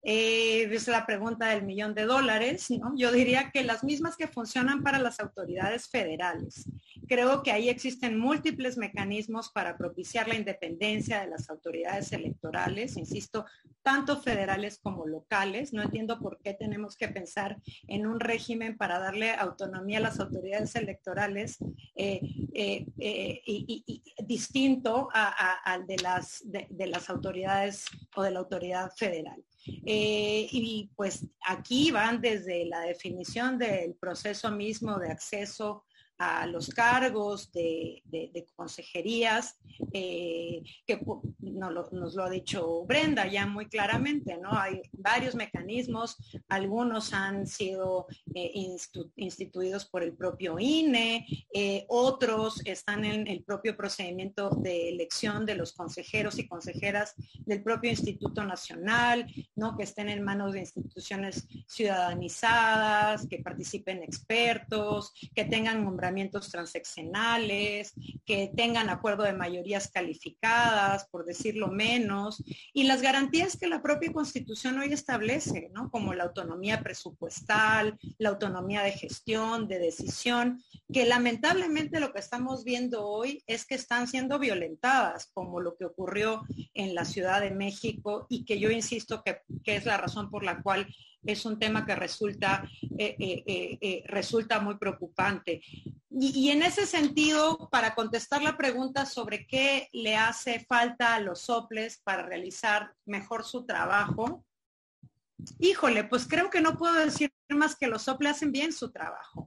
[0.05, 2.67] eh, es la pregunta del millón de dólares,
[2.97, 6.65] Yo diría que las mismas que funcionan para las autoridades federales.
[7.07, 13.47] Creo que ahí existen múltiples mecanismos para propiciar la independencia de las autoridades electorales, insisto,
[13.83, 15.73] tanto federales como locales.
[15.73, 20.21] No entiendo por qué tenemos que pensar en un régimen para darle autonomía a las
[20.21, 21.59] autoridades electorales
[21.97, 22.21] eh,
[22.55, 29.43] eh, y, distinto al de las, de las autoridades o de la autoridad federal.
[29.67, 35.85] Eh, y pues aquí van desde la definición del proceso mismo de acceso
[36.19, 38.03] a los cargos de,
[38.55, 39.59] consejerías,
[39.93, 41.01] eh, que
[41.41, 44.53] nos lo ha dicho Brenda ya muy claramente, ¿no?
[44.53, 46.17] Hay varios mecanismos,
[46.49, 48.53] algunos han sido eh,
[49.17, 55.57] instituidos por el propio INE, eh, otros están en el propio procedimiento de elección de
[55.57, 59.77] los consejeros y consejeras del propio Instituto Nacional, ¿no?
[59.77, 66.12] Que estén en manos de instituciones ciudadanizadas, que participen expertos, que tengan nombramientos
[66.51, 67.93] transaccionales,
[68.25, 72.43] que tengan acuerdo de mayorías calificadas, por decirlo menos,
[72.73, 75.91] y las garantías que la propia Constitución hoy establece, ¿no?
[75.91, 82.65] Como la autonomía presupuestal, la autonomía de gestión, de decisión, que lamentablemente lo que estamos
[82.65, 86.43] viendo hoy es que están siendo violentadas, como lo que ocurrió
[86.75, 89.43] en la Ciudad de México y que yo insisto que
[89.77, 90.87] es la razón por la cual
[91.25, 92.69] es un tema que resulta,
[92.99, 95.63] eh, eh, eh, resulta muy preocupante.
[96.11, 101.41] Y, en ese sentido, para contestar la pregunta sobre qué le hace falta a los
[101.41, 104.45] soples para realizar mejor su trabajo,
[105.59, 109.47] híjole, pues creo que no puedo decir más que los soples hacen bien su trabajo.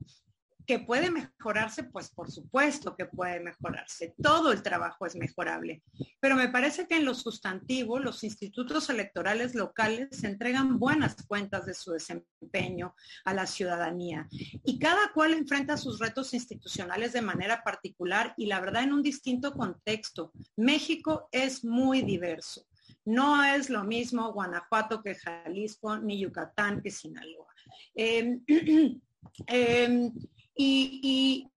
[0.65, 1.83] ¿Que puede mejorarse?
[1.83, 4.15] Pues por supuesto que puede mejorarse.
[4.21, 5.83] Todo el trabajo es mejorable.
[6.19, 11.73] Pero me parece que en lo sustantivo, los institutos electorales locales entregan buenas cuentas de
[11.73, 12.95] su desempeño
[13.25, 14.27] a la ciudadanía.
[14.63, 19.03] Y cada cual enfrenta sus retos institucionales de manera particular y la verdad en un
[19.03, 20.31] distinto contexto.
[20.55, 22.65] México es muy diverso.
[23.05, 27.53] No es lo mismo Guanajuato que Jalisco, ni Yucatán que Sinaloa.
[27.93, 28.41] Em,
[29.47, 30.11] em,
[30.57, 31.49] y,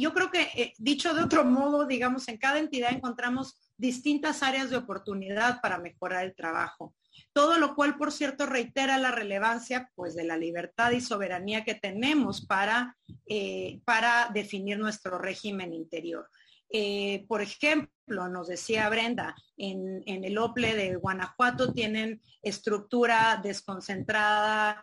[0.00, 4.70] yo creo que, eh, dicho de otro modo, digamos, en cada entidad encontramos distintas áreas
[4.70, 6.94] de oportunidad para mejorar el trabajo.
[7.32, 11.74] Todo lo cual, por cierto, reitera la relevancia pues, de la libertad y soberanía que
[11.74, 16.30] tenemos para, eh, para definir nuestro régimen interior.
[16.70, 24.82] Eh, por ejemplo, nos decía Brenda, en, en, el OPLE de Guanajuato tienen estructura desconcentrada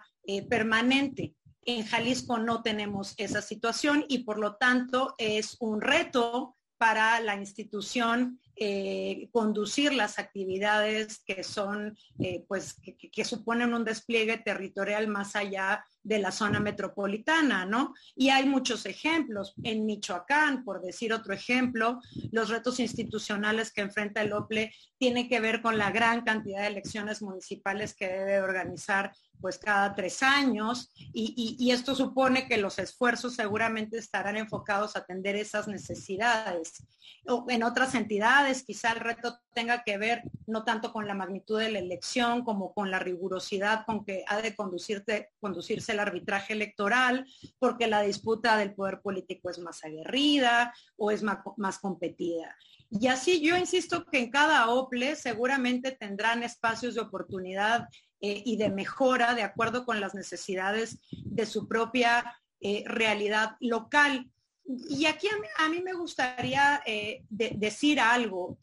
[0.49, 1.35] permanente.
[1.65, 7.35] En Jalisco no tenemos esa situación y por lo tanto es un reto para la
[7.35, 12.75] institución eh, conducir las actividades que son, eh, pues,
[13.11, 17.93] que, suponen un despliegue territorial más allá de la zona metropolitana, ¿no?
[18.15, 19.55] Y hay muchos ejemplos.
[19.63, 21.99] En Michoacán, por decir otro ejemplo,
[22.31, 26.67] los retos institucionales que enfrenta el OPLE tienen que ver con la gran cantidad de
[26.67, 33.35] elecciones municipales que debe organizar pues cada tres años y, esto supone que los esfuerzos
[33.35, 36.85] seguramente estarán enfocados a atender esas necesidades.
[37.25, 41.59] O en otras entidades quizá el reto tenga que ver no tanto con la magnitud
[41.59, 47.25] de la elección como con la rigurosidad con que ha de conducirse el arbitraje electoral,
[47.59, 52.55] porque la disputa del poder político es más aguerrida o es más, más competida.
[52.89, 57.87] Y así yo insisto que en cada OPLE seguramente tendrán espacios de oportunidad
[58.25, 64.31] eh, y de mejora de acuerdo con las necesidades de su propia eh, realidad local.
[64.63, 68.57] Y aquí a mí, me gustaría eh, decir algo.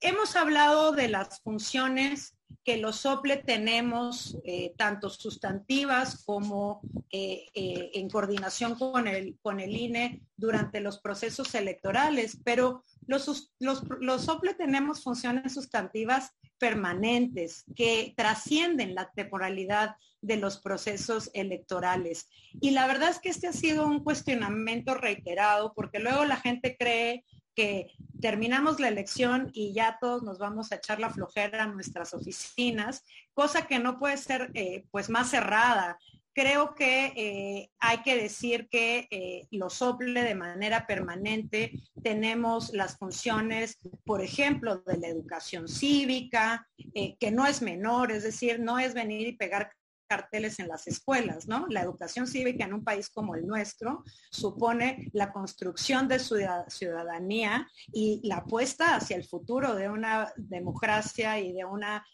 [0.00, 4.36] hemos hablado de las funciones que los SOPLE tenemos,
[4.76, 6.80] tanto sustantivas como
[7.10, 14.22] en coordinación con el, con el INE durante los procesos electorales, pero los, los, los
[14.24, 22.28] SOPLE tenemos funciones sustantivas permanentes que trascienden la temporalidad de los procesos electorales.
[22.60, 26.76] Y la verdad es que este ha sido un cuestionamiento reiterado porque luego la gente
[26.76, 27.24] cree
[27.56, 27.90] que
[28.20, 33.02] terminamos la elección y ya todos nos vamos a echar la flojera a nuestras oficinas,
[33.34, 35.98] cosa que no puede ser eh, pues más cerrada.
[36.34, 41.72] Creo que eh, hay que decir que eh, los sople de manera permanente.
[42.02, 48.22] Tenemos las funciones, por ejemplo, de la educación cívica, eh, que no es menor, es
[48.22, 49.72] decir, no es venir y pegar
[50.06, 51.66] carteles en las escuelas, ¿no?
[51.68, 56.36] La educación cívica en un país como el nuestro supone la construcción de su
[56.68, 62.04] ciudadanía y la apuesta hacia el futuro de una democracia y de una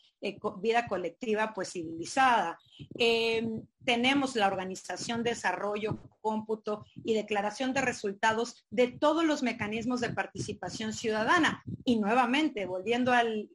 [0.61, 2.59] vida colectiva pues civilizada.
[2.95, 10.11] Em, tenemos la organización, desarrollo, cómputo y declaración de resultados de todos los mecanismos de
[10.11, 11.63] participación ciudadana.
[11.85, 13.51] Y nuevamente, volviendo al,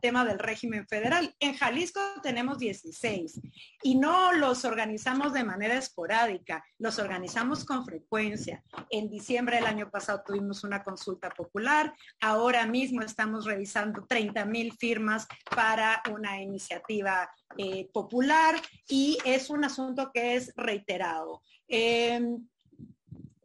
[0.00, 3.40] tema del régimen federal, en Jalisco tenemos 16
[3.82, 8.62] y no los organizamos de manera esporádica, los organizamos con frecuencia.
[8.90, 14.72] En diciembre del año pasado tuvimos una consulta popular, ahora mismo estamos revisando 30 mil
[14.72, 18.54] firmas para una iniciativa eh, popular
[18.88, 21.42] y es un asunto que es reiterado.
[21.66, 22.46] Em,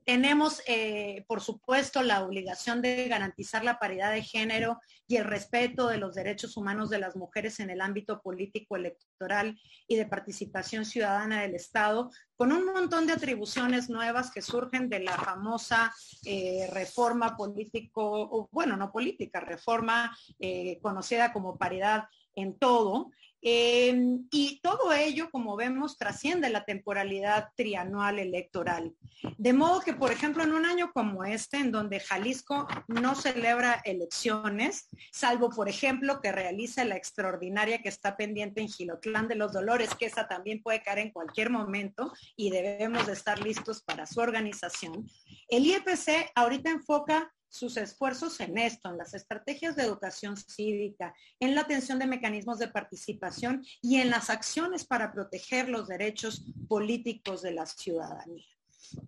[0.06, 5.88] tenemos, eh, por supuesto, la obligación de garantizar la paridad de género y el respeto
[5.88, 10.86] de los derechos humanos de las mujeres en el ámbito político, electoral y de participación
[10.86, 15.92] ciudadana del Estado, con un montón de atribuciones nuevas que surgen de la famosa
[16.24, 20.16] eh, reforma político, o bueno, no política, reforma
[20.84, 22.06] conocida como paridad
[22.36, 23.10] en todo,
[23.48, 28.96] Em, y todo ello, como vemos, trasciende la temporalidad trianual electoral.
[29.38, 33.84] De modo que, por ejemplo, en un año como este, en donde Jalisco no celebra
[33.86, 39.54] elecciones, salvo, por ejemplo, que realiza la extraordinaria que está pendiente en Gilotlán de los
[39.54, 44.08] Dolores, que esa también puede caer en cualquier momento y debemos de estar listos para
[44.08, 45.08] su organización,
[45.50, 51.56] el IEPC ahorita enfoca sus esfuerzos en esto, en las estrategias de educación cívica, en
[51.56, 57.42] la atención de mecanismos de participación y en las acciones para proteger los derechos políticos
[57.42, 58.46] de la ciudadanía.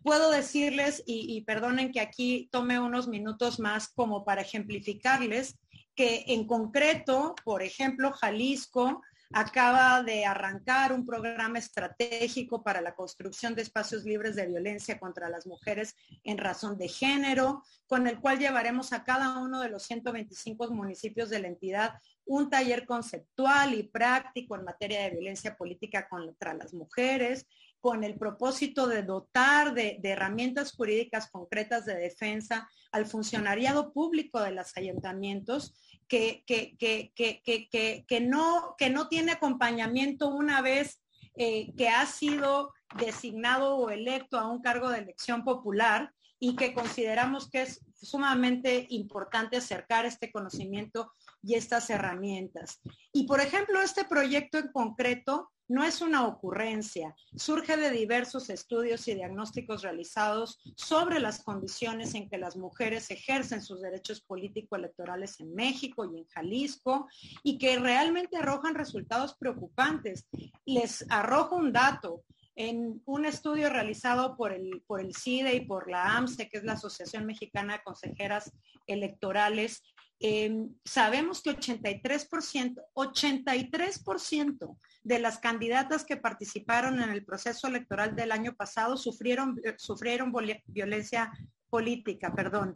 [0.02, 5.58] Puedo decirles, y, perdonen que aquí tome unos minutos más como para ejemplificarles,
[5.94, 9.02] que en concreto, por ejemplo, Jalisco
[9.34, 15.30] acaba de arrancar un programa estratégico para la construcción de espacios libres de violencia contra
[15.30, 19.84] las mujeres en razón de género, con el cual llevaremos a cada uno de los
[19.84, 26.08] 125 municipios de la entidad un taller conceptual y práctico en materia de violencia política
[26.10, 27.48] contra las mujeres,
[27.80, 34.52] con el propósito de dotar de, herramientas jurídicas concretas de defensa al funcionariado público de
[34.52, 35.76] los ayuntamientos
[36.08, 41.02] que, que, no, que no tiene acompañamiento una vez
[41.36, 46.74] eh, que ha sido designado o electo a un cargo de elección popular y que
[46.74, 51.12] consideramos que es sumamente importante acercar este conocimiento
[51.42, 52.80] y estas herramientas.
[53.14, 59.08] Y por ejemplo, este proyecto en concreto no es una ocurrencia, surge de diversos estudios
[59.08, 65.54] y diagnósticos realizados sobre las condiciones en que las mujeres ejercen sus derechos político-electorales en
[65.54, 67.08] México y en Jalisco
[67.44, 70.28] y que realmente arrojan resultados preocupantes.
[70.66, 72.24] Les arrojo un dato.
[72.60, 76.64] En un estudio realizado por el, por el CIDE y por la AMSE, que es
[76.64, 78.52] la Asociación Mexicana de Consejeras
[78.88, 79.84] Electorales,
[80.20, 88.32] Em, sabemos que 83%, 83% de las candidatas que participaron en el proceso electoral del
[88.32, 90.34] año pasado sufrieron, eh, sufrieron
[90.66, 91.32] violencia
[91.70, 92.74] política, perdón.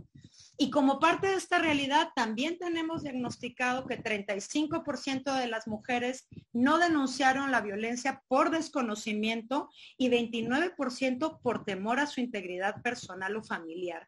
[0.57, 6.77] Y como parte de esta realidad, también tenemos diagnosticado que 35% de las mujeres no
[6.77, 14.07] denunciaron la violencia por desconocimiento y 29% por temor a su integridad personal o familiar.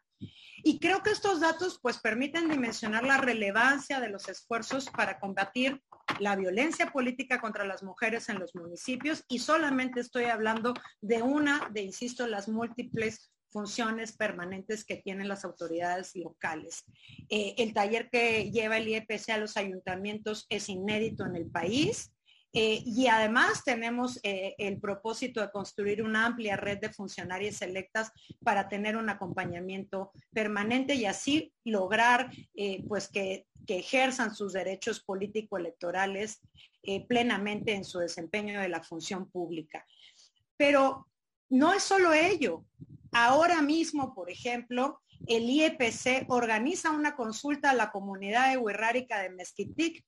[0.65, 5.81] Y creo que estos datos pues permiten dimensionar la relevancia de los esfuerzos para combatir
[6.19, 11.69] la violencia política contra las mujeres en los municipios y solamente estoy hablando de una
[11.71, 16.85] de, insisto, las múltiples funciones permanentes que tienen las autoridades locales.
[17.29, 22.12] Eh, el taller que lleva el IEPC a los ayuntamientos es inédito en el país.
[22.55, 28.11] Eh, y además tenemos eh, el propósito de construir una amplia red de funcionarias electas
[28.43, 36.41] para tener un acompañamiento permanente y así lograr eh, pues que, ejerzan sus derechos político-electorales
[37.07, 39.85] plenamente en su desempeño de la función pública.
[40.57, 41.07] Pero
[41.49, 42.65] no es solo ello.
[43.13, 50.03] Ahora mismo, por ejemplo, el IEPC organiza una consulta a la comunidad ehuirrárica de Mezquitic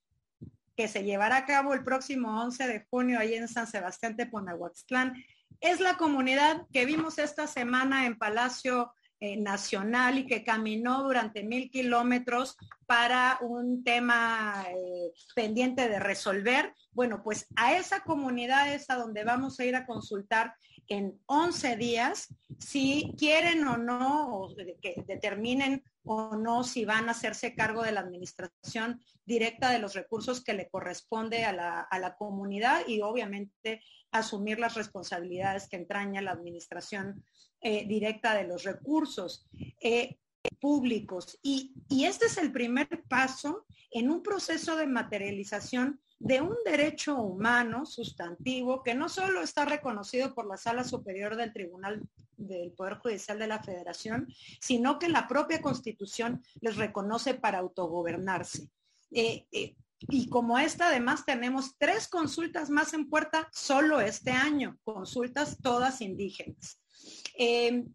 [0.76, 4.26] que se llevará a cabo el próximo 11 de junio ahí en San Sebastián de
[4.26, 5.14] Ponahuaxtlán.
[5.62, 11.44] Es la comunidad que vimos esta semana en Palacio eh, Nacional y que caminó durante
[11.44, 16.74] mil kilómetros para un tema eh, pendiente de resolver.
[16.92, 20.54] Bueno, pues a esa comunidad es a donde vamos a ir a consultar
[20.88, 24.48] en 11 días si quieren o no,
[24.82, 29.94] que determinen o no si van a hacerse cargo de la administración directa de los
[29.94, 33.82] recursos que le corresponde a la, comunidad y obviamente
[34.12, 37.26] asumir las responsabilidades que entraña la administración
[37.62, 39.48] eh, directa de los recursos
[39.82, 40.18] eh,
[40.60, 41.40] públicos.
[41.41, 47.18] Y, y este es el primer paso en un proceso de materialización de un derecho
[47.18, 52.02] humano sustantivo que no solo está reconocido por la Sala Superior del Tribunal
[52.38, 54.28] del Poder Judicial de la Federación,
[54.60, 58.70] sino que la propia Constitución les reconoce para autogobernarse.
[59.12, 59.76] Eh, eh,
[60.10, 66.02] y como esta, además, tenemos tres consultas más en puerta solo este año, consultas todas
[66.02, 66.82] indígenas.
[67.38, 67.86] Eh,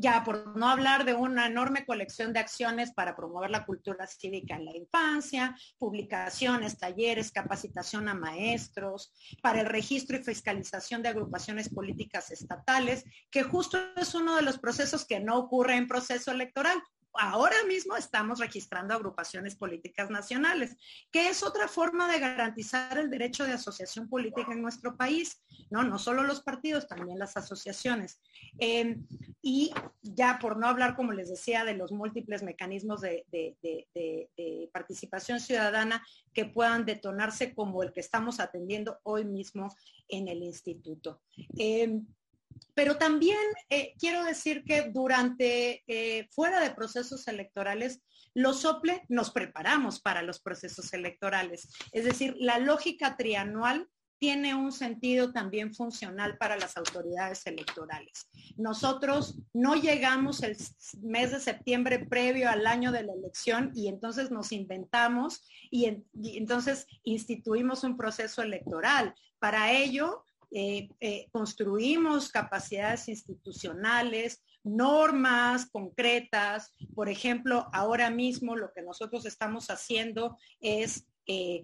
[0.00, 4.56] ya por no hablar de una enorme colección de acciones para promover la cultura cívica
[4.56, 9.12] en la infancia, publicaciones, talleres, capacitación a maestros,
[9.42, 14.58] para el registro y fiscalización de agrupaciones políticas estatales, que justo es uno de los
[14.58, 16.82] procesos que no ocurre en proceso electoral
[17.14, 20.76] ahora mismo estamos registrando agrupaciones políticas nacionales,
[21.10, 25.82] que es otra forma de garantizar el derecho de asociación política en nuestro país, ¿no?
[25.82, 28.20] No solo los partidos, también las asociaciones.
[28.58, 29.06] Em,
[29.42, 29.72] y
[30.02, 33.26] ya por no hablar, como les decía, de los múltiples mecanismos de,
[34.72, 39.74] participación ciudadana que puedan detonarse como el que estamos atendiendo hoy mismo
[40.08, 41.20] en el instituto.
[41.58, 42.06] Em,
[42.74, 48.00] pero también eh, quiero decir que durante, eh, fuera de procesos electorales,
[48.34, 51.68] los SOPLE nos preparamos para los procesos electorales.
[51.92, 53.88] Es decir, la lógica trianual
[54.20, 58.28] tiene un sentido también funcional para las autoridades electorales.
[58.56, 60.56] Nosotros no llegamos el
[61.00, 65.86] mes de septiembre previo al año de la elección y entonces nos inventamos y,
[66.22, 69.14] y entonces instituimos un proceso electoral.
[69.38, 76.74] Para ello, eh, eh, construimos capacidades institucionales, normas concretas.
[76.94, 81.62] Por ejemplo, ahora mismo lo que nosotros estamos haciendo es eh,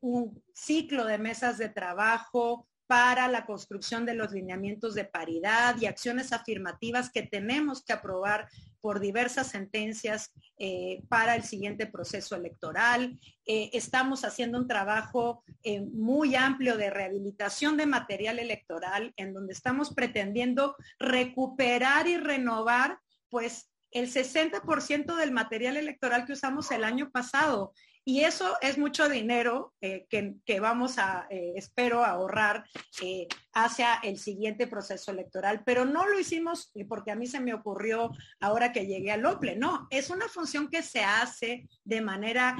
[0.00, 5.84] un ciclo de mesas de trabajo para la construcción de los lineamientos de paridad y
[5.84, 8.48] acciones afirmativas que tenemos que aprobar
[8.80, 13.20] por diversas sentencias eh, para el siguiente proceso electoral.
[13.44, 19.52] Eh, estamos haciendo un trabajo eh, muy amplio de rehabilitación de material electoral en donde
[19.52, 22.98] estamos pretendiendo recuperar y renovar
[23.28, 27.74] pues el 60% del material electoral que usamos el año pasado.
[28.04, 32.64] Y eso es mucho dinero eh, que, vamos a, eh, espero, ahorrar
[33.02, 35.62] eh, hacia el siguiente proceso electoral.
[35.64, 38.10] Pero no lo hicimos porque a mí se me ocurrió
[38.40, 39.56] ahora que llegué al OPLE.
[39.56, 42.56] No, es una función que se hace de manera,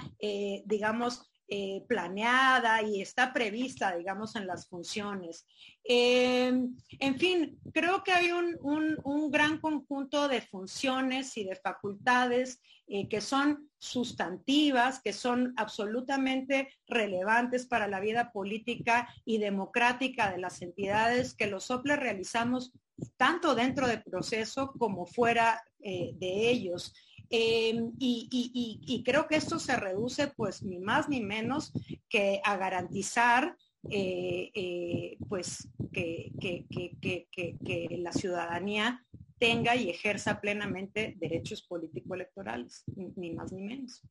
[0.64, 5.46] digamos, eh, planeada y está prevista, digamos, en las funciones.
[5.82, 13.08] Em, en fin, creo que hay un, gran conjunto de funciones y de facultades eh,
[13.08, 20.60] que son sustantivas, que son absolutamente relevantes para la vida política y democrática de las
[20.60, 22.72] entidades que los SOPLE realizamos
[23.16, 26.92] tanto dentro del proceso como fuera eh, de ellos.
[27.30, 31.72] Em, y, creo que esto se reduce pues ni más ni menos
[32.08, 33.56] que a garantizar
[33.90, 39.04] eh, eh, pues que, que, la ciudadanía
[39.38, 44.02] tenga y ejerza plenamente derechos político-electorales, ni más ni menos.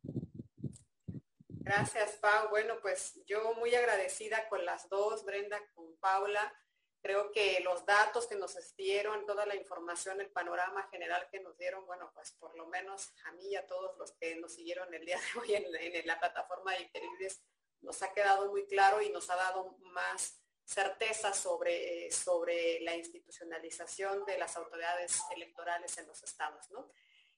[1.49, 2.49] Gracias, Pau.
[2.49, 6.53] Bueno, pues yo muy agradecida con las dos, Brenda, con Paula
[7.01, 11.57] Creo que los datos que nos dieron, toda la información, el panorama general que nos
[11.57, 14.93] dieron, bueno, pues por lo menos a mí y a todos los que nos siguieron
[14.93, 17.41] el día de hoy en, la plataforma de Interibres,
[17.81, 24.25] nos ha quedado muy claro y nos ha dado más certeza sobre, sobre la institucionalización
[24.25, 26.91] de las autoridades electorales en los estados, ¿no?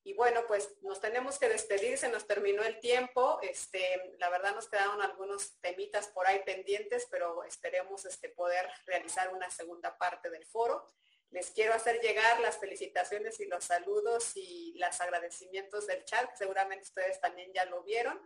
[0.03, 3.39] Y bueno, pues nos tenemos que despedir, se nos terminó el tiempo.
[3.41, 9.33] Este, la verdad nos quedaron algunos temitas por ahí pendientes, pero esperemos este, poder realizar
[9.33, 10.85] una segunda parte del foro.
[11.31, 16.37] Les quiero hacer llegar las felicitaciones y los saludos y los agradecimientos del chat, que
[16.37, 18.19] seguramente ustedes también ya lo vieron.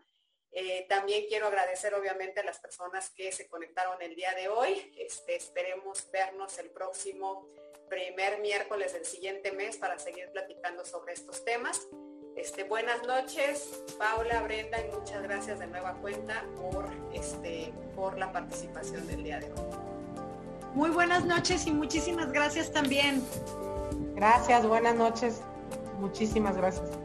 [0.55, 4.93] Eh, también quiero agradecer obviamente a las personas que se conectaron el día de hoy.
[4.97, 7.49] Este, esperemos vernos el próximo
[7.89, 11.87] primer miércoles del siguiente mes para seguir platicando sobre estos temas.
[12.35, 18.31] Este, buenas noches, Paula, Brenda, y muchas gracias de nueva cuenta por, este, por la
[18.31, 19.93] participación del día de hoy.
[20.73, 23.23] Muy buenas noches y muchísimas gracias también.
[24.15, 25.41] Gracias, buenas noches.
[25.99, 27.02] Muchísimas gracias.